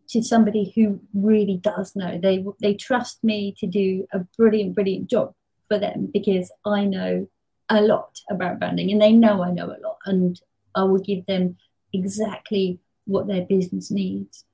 to 0.09 0.23
somebody 0.23 0.73
who 0.73 0.99
really 1.13 1.57
does 1.57 1.95
know. 1.95 2.17
They 2.17 2.43
they 2.59 2.73
trust 2.73 3.23
me 3.23 3.53
to 3.59 3.67
do 3.67 4.07
a 4.11 4.25
brilliant, 4.37 4.73
brilliant 4.73 5.07
job 5.07 5.35
for 5.67 5.77
them 5.77 6.09
because 6.11 6.51
I 6.65 6.85
know 6.85 7.27
a 7.69 7.81
lot 7.81 8.17
about 8.31 8.57
branding 8.57 8.91
and 8.91 8.99
they 8.99 9.11
know 9.11 9.43
I 9.43 9.51
know 9.51 9.67
a 9.67 9.77
lot 9.83 9.97
and 10.07 10.41
I 10.73 10.81
will 10.81 10.97
give 10.97 11.27
them 11.27 11.57
exactly 11.93 12.79
what 13.05 13.27
their 13.27 13.43
business 13.43 13.91
needs. 13.91 14.45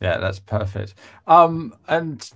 Yeah, 0.00 0.18
that's 0.18 0.40
perfect. 0.40 0.94
Um, 1.28 1.76
and 1.86 2.28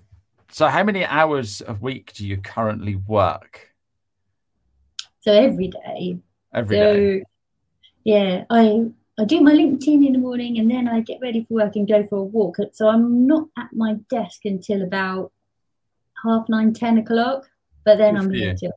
so 0.53 0.69
how 0.69 0.85
many 0.85 1.05
hours 1.05 1.63
a 1.67 1.75
week 1.75 2.13
do 2.15 2.27
you 2.27 2.37
currently 2.37 2.97
work? 2.97 3.71
So 5.21 5.33
every 5.33 5.69
day. 5.69 6.19
Every 6.55 6.77
so, 6.77 6.97
day. 6.97 7.25
Yeah, 8.05 8.45
I 8.51 8.91
I 9.19 9.25
do 9.25 9.41
my 9.41 9.53
LinkedIn 9.53 10.07
in 10.07 10.13
the 10.13 10.19
morning 10.19 10.59
and 10.59 10.71
then 10.71 10.89
I 10.89 11.01
get 11.01 11.21
ready 11.21 11.45
for 11.45 11.55
work 11.55 11.77
and 11.77 11.89
go 11.89 12.05
for 12.07 12.19
a 12.19 12.25
walk. 12.25 12.57
So 12.73 12.89
I'm 12.89 13.27
not 13.27 13.49
at 13.59 13.73
my 13.73 13.95
desk 14.11 14.45
until 14.45 14.83
about 14.83 15.33
half 16.23 16.49
nine, 16.49 16.73
ten 16.73 16.99
o'clock. 16.99 17.49
But 17.85 17.99
then 17.99 18.15
Good 18.15 18.25
I'm 18.25 18.31
here 18.33 18.55
till 18.55 18.73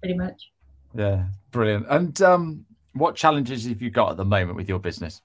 pretty 0.00 0.14
much. 0.14 0.50
Yeah, 0.94 1.26
brilliant. 1.50 1.86
And 1.88 2.20
um, 2.22 2.66
what 2.92 3.14
challenges 3.14 3.66
have 3.66 3.82
you 3.82 3.90
got 3.90 4.10
at 4.12 4.16
the 4.16 4.24
moment 4.24 4.56
with 4.56 4.68
your 4.68 4.78
business? 4.78 5.22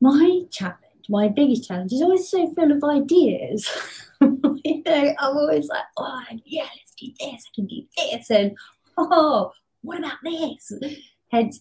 My 0.00 0.42
challenge, 0.50 0.76
my 1.10 1.28
biggest 1.28 1.68
challenge, 1.68 1.92
is 1.92 2.02
always 2.02 2.28
so 2.28 2.50
full 2.54 2.72
of 2.72 2.84
ideas. 2.84 3.68
you 4.20 4.82
know, 4.84 5.14
I'm 5.18 5.36
always 5.36 5.68
like, 5.68 5.84
oh 5.96 6.22
yeah, 6.44 6.62
let's 6.62 6.94
do 6.98 7.08
this. 7.18 7.44
I 7.46 7.50
can 7.54 7.66
do 7.66 7.82
this, 7.96 8.30
and 8.30 8.56
oh, 8.96 9.52
what 9.82 9.98
about 9.98 10.18
this? 10.22 10.72
Hence 11.30 11.60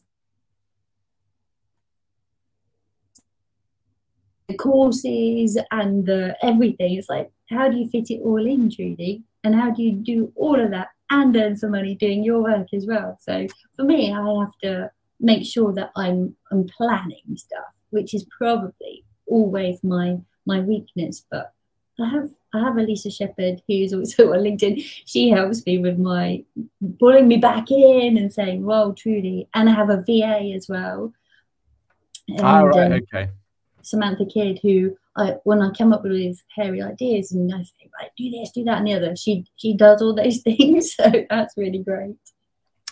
the 4.48 4.56
courses 4.56 5.58
and 5.72 6.06
the 6.06 6.36
everything. 6.42 6.96
It's 6.96 7.10
like, 7.10 7.32
how 7.50 7.70
do 7.70 7.78
you 7.78 7.90
fit 7.90 8.12
it 8.12 8.22
all 8.24 8.46
in, 8.46 8.70
Trudie? 8.70 9.24
And 9.44 9.56
how 9.56 9.72
do 9.72 9.82
you 9.82 9.94
do 9.94 10.34
all 10.36 10.60
of 10.60 10.72
that 10.72 10.90
and 11.10 11.36
earn 11.36 11.56
some 11.56 11.72
money 11.72 11.96
doing 11.96 12.24
your 12.24 12.44
work 12.44 12.68
as 12.74 12.86
well? 12.86 13.18
So 13.22 13.48
for 13.76 13.84
me, 13.84 14.14
I 14.14 14.18
have 14.40 14.58
to 14.64 14.92
make 15.20 15.46
sure 15.46 15.74
that 15.74 15.92
I'm 15.96 16.36
I'm 16.52 16.66
planning 16.66 17.36
stuff, 17.36 17.74
which 17.92 18.14
is 18.14 18.26
probably 18.38 18.89
always 19.30 19.84
my 19.84 20.20
my 20.46 20.60
weakness. 20.62 21.26
But 21.30 21.54
I 22.00 22.10
have 22.10 22.30
I 22.54 22.60
have 22.60 22.78
Elisa 22.78 23.12
Shepherd, 23.12 23.62
who's 23.68 23.94
also 23.94 24.34
on 24.34 24.40
LinkedIn. 24.40 24.84
She 25.06 25.30
helps 25.30 25.66
me 25.66 25.78
with 25.78 25.98
my 25.98 26.44
pulling 27.00 27.28
me 27.28 27.38
back 27.38 27.72
in 27.72 28.18
and 28.18 28.34
saying, 28.34 28.66
"Well, 28.66 28.94
truly," 28.94 29.48
and 29.54 29.70
I 29.70 29.74
have 29.74 29.90
a 29.90 30.02
VA 30.02 30.54
as 30.56 30.68
well. 30.68 31.14
And, 32.28 32.42
ah, 32.42 32.62
right, 32.62 32.92
um, 32.92 33.00
okay. 33.14 33.30
Samantha 33.82 34.26
Kidd, 34.26 34.60
who 34.62 34.96
I, 35.16 35.36
when 35.44 35.62
I 35.62 35.72
come 35.72 35.94
up 35.94 36.04
with 36.04 36.12
these 36.14 36.44
hairy 36.56 36.82
ideas 36.82 37.32
and 37.32 37.54
I 37.54 37.64
say, 37.64 37.90
right, 38.00 38.12
do 38.18 38.30
this, 38.30 38.52
do 38.52 38.64
that, 38.66 38.78
and 38.78 38.88
the 38.88 38.94
other, 38.94 39.16
she 39.16 39.46
she 39.56 39.76
does 39.76 40.02
all 40.02 40.16
those 40.16 40.42
things. 40.44 40.96
So 40.96 41.12
that's 41.30 41.58
really 41.58 41.80
great. 41.80 42.16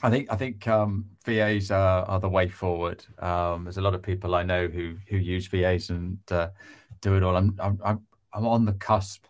I 0.03 0.09
think 0.09 0.31
I 0.31 0.35
think 0.35 0.67
um, 0.67 1.05
VAs 1.25 1.71
are, 1.71 2.05
are 2.05 2.19
the 2.19 2.29
way 2.29 2.47
forward. 2.47 3.03
Um, 3.19 3.63
there's 3.63 3.77
a 3.77 3.81
lot 3.81 3.95
of 3.95 4.03
people 4.03 4.35
I 4.35 4.43
know 4.43 4.67
who 4.67 4.95
who 5.07 5.17
use 5.17 5.47
VAs 5.47 5.89
and 5.89 6.19
uh, 6.29 6.49
do 7.01 7.15
it 7.15 7.23
all. 7.23 7.35
I'm 7.35 7.57
I'm 7.59 8.01
I'm 8.33 8.45
on 8.45 8.65
the 8.65 8.73
cusp 8.73 9.25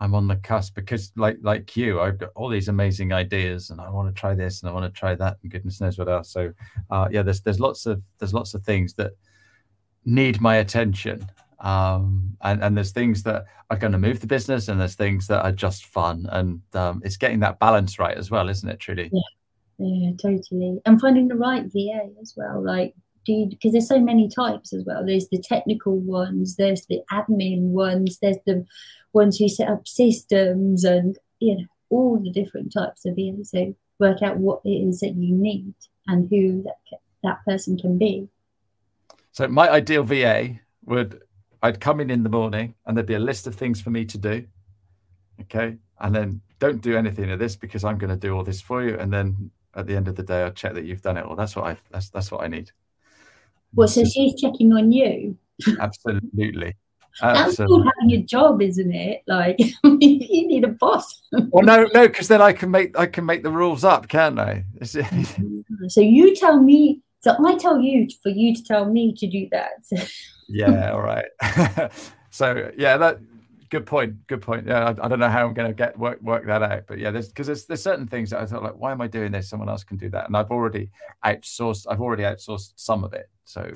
I'm 0.00 0.14
on 0.14 0.28
the 0.28 0.36
cusp 0.36 0.74
because, 0.74 1.12
like 1.16 1.38
like 1.42 1.76
you, 1.76 2.00
I've 2.00 2.18
got 2.18 2.30
all 2.36 2.48
these 2.48 2.68
amazing 2.68 3.12
ideas, 3.12 3.70
and 3.70 3.80
I 3.80 3.90
want 3.90 4.14
to 4.14 4.18
try 4.18 4.34
this 4.34 4.62
and 4.62 4.70
I 4.70 4.72
want 4.72 4.92
to 4.92 4.98
try 4.98 5.14
that, 5.16 5.38
and 5.42 5.50
goodness 5.50 5.80
knows 5.80 5.98
what 5.98 6.08
else. 6.08 6.30
So, 6.30 6.52
uh, 6.90 7.08
yeah, 7.10 7.22
there's 7.22 7.40
there's 7.40 7.58
lots 7.58 7.86
of 7.86 8.00
there's 8.18 8.34
lots 8.34 8.54
of 8.54 8.62
things 8.62 8.94
that 8.94 9.12
need 10.04 10.40
my 10.40 10.56
attention, 10.56 11.26
um, 11.60 12.36
and 12.42 12.62
and 12.62 12.76
there's 12.76 12.92
things 12.92 13.24
that 13.24 13.46
are 13.70 13.76
going 13.76 13.92
to 13.92 13.98
move 13.98 14.20
the 14.20 14.28
business, 14.28 14.68
and 14.68 14.80
there's 14.80 14.94
things 14.94 15.26
that 15.26 15.44
are 15.44 15.52
just 15.52 15.86
fun, 15.86 16.28
and 16.30 16.60
um, 16.74 17.02
it's 17.04 17.16
getting 17.16 17.40
that 17.40 17.58
balance 17.58 17.98
right 17.98 18.16
as 18.16 18.30
well, 18.30 18.48
isn't 18.48 18.68
it, 18.68 18.78
Trudie? 18.78 19.10
Yeah, 19.12 19.20
yeah, 19.78 20.12
totally, 20.20 20.78
and 20.84 21.00
finding 21.00 21.28
the 21.28 21.36
right 21.36 21.64
VA 21.64 22.10
as 22.20 22.34
well, 22.36 22.62
like 22.62 22.94
because 23.26 23.72
there's 23.72 23.88
so 23.88 24.00
many 24.00 24.28
types 24.28 24.72
as 24.72 24.84
well. 24.86 25.04
There's 25.04 25.28
the 25.28 25.42
technical 25.42 25.98
ones, 25.98 26.56
there's 26.56 26.86
the 26.86 27.00
admin 27.12 27.70
ones, 27.70 28.18
there's 28.20 28.38
the 28.46 28.64
ones 29.12 29.38
who 29.38 29.48
set 29.48 29.68
up 29.68 29.86
systems 29.86 30.84
and 30.84 31.16
you 31.38 31.56
know 31.56 31.64
all 31.90 32.18
the 32.18 32.30
different 32.30 32.72
types 32.72 33.04
of 33.04 33.16
VA. 33.16 33.44
So 33.44 33.74
work 33.98 34.22
out 34.22 34.38
what 34.38 34.60
it 34.64 34.70
is 34.70 35.00
that 35.00 35.14
you 35.14 35.34
need 35.34 35.74
and 36.06 36.28
who 36.30 36.62
that 36.62 36.98
that 37.22 37.44
person 37.46 37.76
can 37.76 37.98
be. 37.98 38.28
So 39.32 39.46
my 39.48 39.68
ideal 39.68 40.02
VA 40.02 40.60
would 40.84 41.22
I'd 41.62 41.80
come 41.80 42.00
in 42.00 42.10
in 42.10 42.22
the 42.22 42.28
morning 42.28 42.74
and 42.86 42.96
there'd 42.96 43.06
be 43.06 43.14
a 43.14 43.20
list 43.20 43.46
of 43.46 43.54
things 43.54 43.80
for 43.80 43.90
me 43.90 44.04
to 44.06 44.18
do. 44.18 44.46
Okay, 45.42 45.76
and 46.00 46.14
then 46.14 46.40
don't 46.58 46.80
do 46.80 46.96
anything 46.96 47.30
of 47.30 47.38
this 47.38 47.54
because 47.56 47.84
I'm 47.84 47.98
going 47.98 48.10
to 48.10 48.16
do 48.16 48.34
all 48.34 48.42
this 48.42 48.60
for 48.60 48.82
you, 48.82 48.96
and 48.98 49.12
then 49.12 49.50
at 49.78 49.86
the 49.86 49.96
end 49.96 50.08
of 50.08 50.16
the 50.16 50.22
day, 50.22 50.42
I'll 50.42 50.50
check 50.50 50.74
that 50.74 50.84
you've 50.84 51.02
done 51.02 51.16
it. 51.16 51.26
Well, 51.26 51.36
that's 51.36 51.54
what 51.54 51.66
I 51.66 51.76
that's 51.90 52.10
that's 52.10 52.30
what 52.30 52.42
I 52.42 52.48
need. 52.48 52.72
Well, 53.74 53.88
so 53.88 54.04
she's 54.04 54.34
checking 54.40 54.72
on 54.72 54.90
you. 54.90 55.38
Absolutely. 55.80 56.74
That's 57.20 57.56
cool 57.56 57.84
having 58.00 58.14
a 58.14 58.22
job, 58.22 58.62
isn't 58.62 58.92
it? 58.92 59.22
Like 59.26 59.58
you 59.84 60.48
need 60.48 60.64
a 60.64 60.68
boss. 60.68 61.22
well, 61.32 61.64
no, 61.64 61.88
no, 61.94 62.08
because 62.08 62.28
then 62.28 62.42
I 62.42 62.52
can 62.52 62.70
make 62.70 62.98
I 62.98 63.06
can 63.06 63.24
make 63.24 63.42
the 63.42 63.50
rules 63.50 63.84
up, 63.84 64.08
can't 64.08 64.38
I? 64.38 64.64
so 64.82 66.00
you 66.00 66.34
tell 66.34 66.60
me. 66.60 67.00
So 67.20 67.34
I 67.44 67.56
tell 67.56 67.80
you 67.80 68.08
for 68.22 68.28
you 68.30 68.54
to 68.54 68.62
tell 68.62 68.84
me 68.84 69.14
to 69.14 69.26
do 69.28 69.48
that. 69.50 69.84
yeah. 70.48 70.92
All 70.92 71.02
right. 71.02 71.26
so 72.30 72.70
yeah, 72.76 72.96
that 72.96 73.18
good 73.70 73.86
point. 73.86 74.26
Good 74.26 74.42
point. 74.42 74.66
Yeah, 74.66 74.94
I, 74.98 75.04
I 75.04 75.08
don't 75.08 75.18
know 75.18 75.28
how 75.28 75.46
I'm 75.46 75.54
going 75.54 75.68
to 75.68 75.74
get 75.74 75.98
work 75.98 76.20
work 76.22 76.46
that 76.46 76.62
out, 76.62 76.84
but 76.86 76.98
yeah, 76.98 77.10
there's 77.10 77.28
because 77.28 77.46
there's 77.46 77.66
there's 77.66 77.82
certain 77.82 78.06
things 78.06 78.30
that 78.30 78.40
I 78.40 78.46
thought 78.46 78.62
like, 78.62 78.76
why 78.76 78.92
am 78.92 79.00
I 79.00 79.06
doing 79.06 79.32
this? 79.32 79.48
Someone 79.48 79.68
else 79.68 79.84
can 79.84 79.96
do 79.96 80.08
that, 80.10 80.26
and 80.26 80.36
I've 80.36 80.50
already 80.50 80.90
outsourced. 81.24 81.86
I've 81.88 82.00
already 82.00 82.22
outsourced 82.22 82.72
some 82.76 83.04
of 83.04 83.12
it, 83.12 83.28
so 83.44 83.70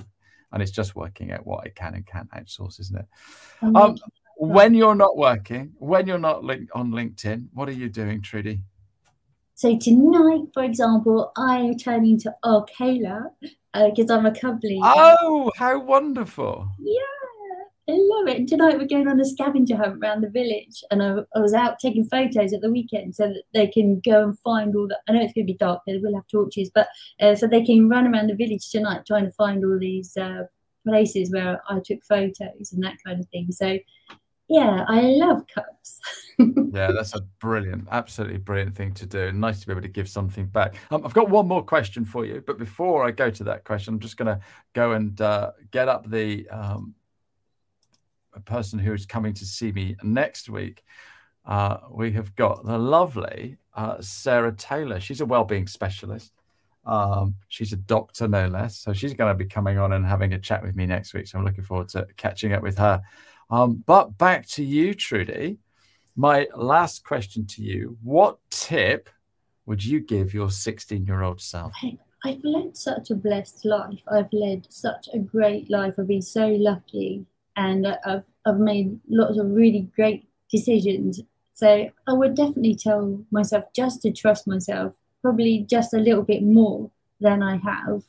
and 0.53 0.63
it's 0.63 0.73
just 0.73 0.95
working 0.95 1.33
out 1.33 1.47
what 1.47 1.65
I 1.65 1.71
can 1.71 1.95
and 1.95 2.07
can't 2.07 2.31
outsource, 2.31 2.79
isn't 2.81 2.99
it? 2.99 3.07
Um, 3.75 3.97
when 4.37 4.75
you're 4.75 4.95
not 4.95 5.17
working, 5.17 5.73
when 5.79 6.07
you're 6.07 6.19
not 6.19 6.45
link- 6.45 6.71
on 6.75 6.91
LinkedIn, 6.91 7.49
what 7.55 7.69
are 7.69 7.73
you 7.73 7.89
doing, 7.89 8.21
Trudie? 8.21 8.61
So 9.55 9.79
tonight, 9.79 10.49
for 10.53 10.65
example, 10.65 11.33
I'm 11.37 11.79
turning 11.79 12.19
to 12.21 12.35
Akela 12.43 13.31
because 13.73 14.11
uh, 14.11 14.17
I'm 14.17 14.27
a 14.27 14.35
company. 14.35 14.81
Oh, 14.83 15.53
how 15.57 15.79
wonderful! 15.79 16.69
Yeah, 16.81 17.01
I 17.89 17.95
love 17.95 18.29
it. 18.29 18.47
Tonight 18.47 18.79
we're 18.79 18.87
going 18.87 19.09
on 19.09 19.21
a 19.21 19.25
scavenger 19.25 19.77
hunt 19.77 19.99
around 20.01 20.21
the 20.21 20.31
village, 20.31 20.85
and 20.93 21.03
I, 21.03 21.17
I, 21.35 21.41
was 21.41 21.53
out 21.53 21.81
taking 21.81 22.05
photos 22.05 22.53
at 22.53 22.61
the 22.61 22.71
weekend 22.71 23.17
so 23.17 23.27
that 23.27 23.43
they 23.55 23.67
can 23.67 24.01
go 24.05 24.23
and 24.23 24.39
find 24.39 24.77
all 24.77 24.87
the. 24.87 24.97
I 25.09 25.13
know 25.13 25.21
it's 25.21 25.33
going 25.33 25.49
to 25.49 25.53
be 25.53 25.59
dark, 25.59 25.83
they 25.85 25.99
will 25.99 26.15
have 26.15 26.29
torches, 26.29 26.71
but 26.73 26.87
uh, 27.21 27.35
so 27.35 27.49
they 27.49 27.65
can 27.65 27.89
run 27.89 28.07
around 28.07 28.29
the 28.29 28.37
village 28.37 28.71
tonight 28.71 29.03
trying 29.05 29.25
to 29.25 29.33
find 29.33 29.65
all 29.65 29.81
these 29.81 30.17
uh, 30.17 30.45
places 30.87 31.33
where 31.33 31.61
I 31.69 31.81
took 31.85 32.05
photos 32.05 32.73
and 32.73 32.85
that 32.85 32.99
kind 33.05 33.19
of 33.19 33.29
thing. 33.31 33.51
So, 33.51 33.77
yeah, 34.49 34.85
I 34.87 35.01
love 35.01 35.43
cups. 35.53 35.99
yeah, 36.39 36.93
that's 36.93 37.17
a 37.17 37.23
brilliant, 37.41 37.89
absolutely 37.91 38.39
brilliant 38.39 38.77
thing 38.77 38.95
to 38.95 39.07
do. 39.07 39.33
Nice 39.33 39.59
to 39.61 39.67
be 39.67 39.73
able 39.73 39.83
to 39.83 39.89
give 39.89 40.09
something 40.09 40.47
back. 40.47 40.77
Um, 40.93 41.05
I've 41.05 41.15
got 41.15 41.31
one 41.31 41.49
more 41.49 41.65
question 41.65 42.05
for 42.05 42.25
you, 42.25 42.45
but 42.47 42.59
before 42.59 43.05
I 43.05 43.11
go 43.11 43.29
to 43.29 43.43
that 43.45 43.65
question, 43.65 43.95
I'm 43.95 44.01
just 44.01 44.17
going 44.17 44.39
to 44.39 44.41
go 44.73 44.93
and 44.93 45.21
uh, 45.21 45.51
get 45.73 45.89
up 45.89 46.09
the. 46.09 46.49
Um, 46.49 46.95
a 48.35 48.41
person 48.41 48.79
who 48.79 48.93
is 48.93 49.07
coming 49.07 49.35
to 49.35 49.45
see 49.45 49.73
me 49.73 49.97
next 50.03 50.49
week, 50.49 50.83
uh, 51.47 51.79
we 51.91 52.13
have 52.13 52.35
got 52.37 52.65
the 52.65 52.79
lovely 52.79 53.59
uh, 53.75 54.01
Sarah 54.01 54.53
Taylor. 54.53 55.01
She's 55.01 55.21
a 55.21 55.27
well-being 55.27 55.67
specialist. 55.67 56.33
Um, 56.85 57.37
she's 57.49 57.73
a 57.73 57.77
doctor, 57.77 58.29
no 58.29 58.47
less. 58.49 58.79
So 58.79 58.93
she's 58.93 59.15
going 59.15 59.33
to 59.33 59.39
be 59.39 59.49
coming 59.49 59.79
on 59.79 59.93
and 59.93 60.05
having 60.05 60.33
a 60.33 60.39
chat 60.39 60.63
with 60.63 60.77
me 60.77 60.87
next 60.87 61.15
week. 61.15 61.27
So 61.27 61.39
I'm 61.39 61.45
looking 61.45 61.65
forward 61.65 61.89
to 61.91 62.07
catching 62.17 62.53
up 62.53 62.63
with 62.63 62.79
her. 62.79 63.03
Um, 63.51 63.83
but 63.87 64.17
back 64.19 64.47
to 64.51 64.65
you, 64.65 64.95
Trudie. 64.95 65.59
My 66.17 66.47
last 66.55 67.05
question 67.05 67.47
to 67.49 67.63
you: 67.63 67.97
What 68.03 68.39
tip 68.51 69.09
would 69.67 69.85
you 69.85 70.01
give 70.01 70.35
your 70.35 70.49
16-year-old 70.49 71.41
self? 71.41 71.73
I've 72.25 72.45
led 72.45 72.77
such 72.77 73.11
a 73.11 73.15
blessed 73.15 73.65
life. 73.65 74.03
I've 74.11 74.33
led 74.33 74.67
such 74.71 75.09
a 75.13 75.19
great 75.19 75.71
life. 75.71 75.95
I've 75.99 76.07
been 76.07 76.23
so 76.23 76.49
lucky 76.49 77.27
and 77.57 77.87
I've 78.05 78.25
I've 78.45 78.59
made 78.59 78.99
lots 79.09 79.39
of 79.39 79.51
really 79.51 79.91
great 79.95 80.29
decisions. 80.51 81.21
So 81.55 81.91
I 82.07 82.13
would 82.13 82.35
definitely 82.35 82.75
tell 82.75 83.25
myself 83.31 83.65
just 83.75 84.03
to 84.03 84.13
trust 84.13 84.47
myself, 84.47 84.95
probably 85.21 85.67
just 85.69 85.95
a 85.95 85.99
little 85.99 86.23
bit 86.23 86.43
more 86.43 86.91
than 87.21 87.43
I 87.43 87.57
have, 87.59 88.03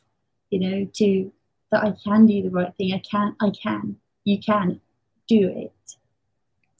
you 0.50 0.60
know, 0.60 0.90
to 0.96 1.32
that 1.72 1.84
I 1.84 1.94
can 2.04 2.26
do 2.26 2.42
the 2.42 2.50
right 2.50 2.74
thing. 2.78 2.94
I 2.94 3.00
can, 3.00 3.36
I 3.42 3.52
can, 3.52 3.98
you 4.24 4.40
can 4.40 4.80
do 5.28 5.50
it. 5.50 5.96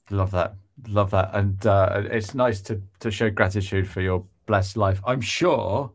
Love 0.10 0.32
that. 0.32 0.56
Love 0.88 1.12
that. 1.12 1.32
And 1.34 1.66
uh, 1.66 2.04
it's 2.06 2.34
nice 2.34 2.62
to, 2.62 2.82
to 3.00 3.12
show 3.12 3.30
gratitude 3.30 3.88
for 3.88 4.02
your 4.02 4.26
blessed 4.46 4.78
life. 4.78 5.02
I'm 5.06 5.22
sure 5.22 5.92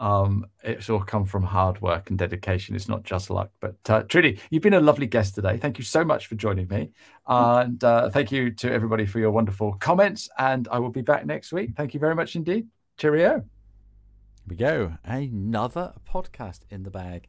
um, 0.00 0.46
it's 0.64 0.88
all 0.88 1.00
come 1.00 1.26
from 1.26 1.42
hard 1.42 1.80
work 1.82 2.08
and 2.08 2.18
dedication. 2.18 2.74
It's 2.74 2.88
not 2.88 3.04
just 3.04 3.28
luck. 3.28 3.50
But 3.60 3.76
uh, 3.86 4.02
Trudie, 4.04 4.40
you've 4.48 4.62
been 4.62 4.74
a 4.74 4.80
lovely 4.80 5.06
guest 5.06 5.34
today. 5.34 5.58
Thank 5.58 5.78
you 5.78 5.84
so 5.84 6.04
much 6.04 6.26
for 6.26 6.34
joining 6.36 6.68
me. 6.68 6.90
And 7.28 7.84
uh, 7.84 8.08
thank 8.08 8.32
you 8.32 8.50
to 8.50 8.72
everybody 8.72 9.04
for 9.04 9.18
your 9.18 9.30
wonderful 9.30 9.74
comments. 9.74 10.28
And 10.38 10.66
I 10.72 10.78
will 10.78 10.90
be 10.90 11.02
back 11.02 11.26
next 11.26 11.52
week. 11.52 11.72
Thank 11.76 11.92
you 11.92 12.00
very 12.00 12.14
much 12.14 12.34
indeed. 12.34 12.66
Cheerio. 12.96 13.30
Here 13.30 13.44
we 14.48 14.56
go. 14.56 14.94
Another 15.04 15.92
podcast 16.10 16.60
in 16.70 16.82
the 16.82 16.90
bag. 16.90 17.28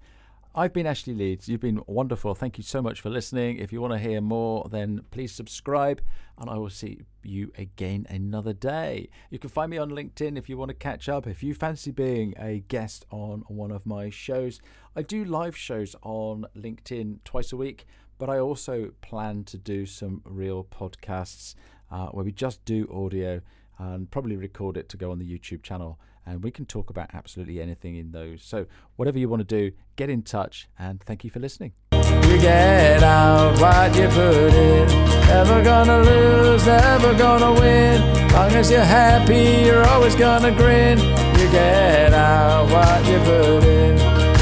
I've 0.54 0.74
been 0.74 0.86
Ashley 0.86 1.14
Leeds. 1.14 1.48
You've 1.48 1.62
been 1.62 1.82
wonderful. 1.88 2.36
Thank 2.36 2.58
you 2.58 2.64
so 2.66 2.82
much 2.82 3.00
for 3.00 3.10
listening. 3.10 3.58
If 3.58 3.72
you 3.72 3.80
want 3.80 3.94
to 3.94 4.00
hear 4.00 4.20
more, 4.20 4.68
then 4.70 5.00
please 5.10 5.32
subscribe, 5.32 6.02
and 6.38 6.50
I 6.50 6.58
will 6.58 6.70
see 6.70 7.04
you 7.24 7.54
again 7.58 8.06
another 8.10 8.52
day. 8.52 9.08
You 9.30 9.40
can 9.40 9.50
find 9.50 9.72
me 9.72 9.78
on 9.78 9.92
LinkedIn 9.92 10.38
if 10.38 10.50
you 10.50 10.58
want 10.58 10.68
to 10.68 10.76
catch 10.76 11.08
up. 11.08 11.26
If 11.26 11.42
you 11.42 11.54
fancy 11.54 11.92
being 11.92 12.34
a 12.38 12.66
guest 12.68 13.06
on 13.12 13.46
one 13.48 13.72
of 13.72 13.86
my 13.86 14.10
shows, 14.10 14.60
I 14.94 15.04
do 15.04 15.24
live 15.24 15.56
shows 15.56 15.96
on 16.04 16.46
LinkedIn 16.54 17.20
twice 17.24 17.54
a 17.54 17.58
week, 17.58 17.86
but 18.18 18.30
I 18.30 18.38
also 18.40 18.92
plan 19.02 19.46
to 19.46 19.58
do 19.58 19.86
some 19.86 20.22
real 20.26 20.66
podcasts 20.66 21.56
uh, 21.90 22.08
where 22.08 22.26
we 22.26 22.34
just 22.34 22.66
do 22.66 22.90
audio 22.94 23.40
and 23.80 24.12
probably 24.12 24.36
record 24.36 24.76
it 24.76 24.90
to 24.90 24.98
go 24.98 25.12
on 25.12 25.20
the 25.20 25.26
YouTube 25.26 25.64
channel 25.64 25.98
and 26.26 26.44
we 26.44 26.52
can 26.52 26.66
talk 26.66 26.90
about 26.90 27.10
absolutely 27.14 27.62
anything 27.62 27.96
in 27.96 28.12
those. 28.12 28.44
So, 28.44 28.66
whatever 28.96 29.20
you 29.20 29.30
want 29.30 29.42
to 29.42 29.44
do, 29.44 29.76
get 29.96 30.10
in 30.10 30.22
touch, 30.22 30.68
and 30.78 31.02
thank 31.02 31.24
you 31.24 31.30
for 31.30 31.40
listening. 31.40 31.74
You 31.94 32.40
get 32.40 33.04
out 33.04 33.60
what 33.60 33.96
you 33.96 34.08
put 34.08 34.54
in. 34.54 34.88
Never 35.28 35.64
gonna 35.64 36.00
lose, 36.04 36.66
never 36.66 37.14
gonna 37.14 37.54
win. 37.54 38.02
Long 38.32 38.52
as 38.52 38.72
you're 38.72 38.84
happy, 38.84 39.66
you're 39.66 39.86
always 39.86 40.16
gonna 40.16 40.52
grin. 40.52 41.00
You 41.00 41.52
get 41.52 42.14
out 42.14 42.70
what 42.72 43.06
you 43.08 43.18
put 43.20 43.64
in. 43.64 43.98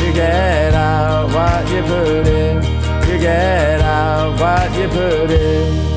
You 0.05 0.13
get 0.13 0.73
out 0.73 1.27
what 1.33 1.69
you 1.71 1.81
put 1.83 2.27
in. 2.27 2.63
You 3.09 3.19
get 3.19 3.81
out 3.81 4.39
what 4.39 4.77
you 4.77 4.87
put 4.87 5.88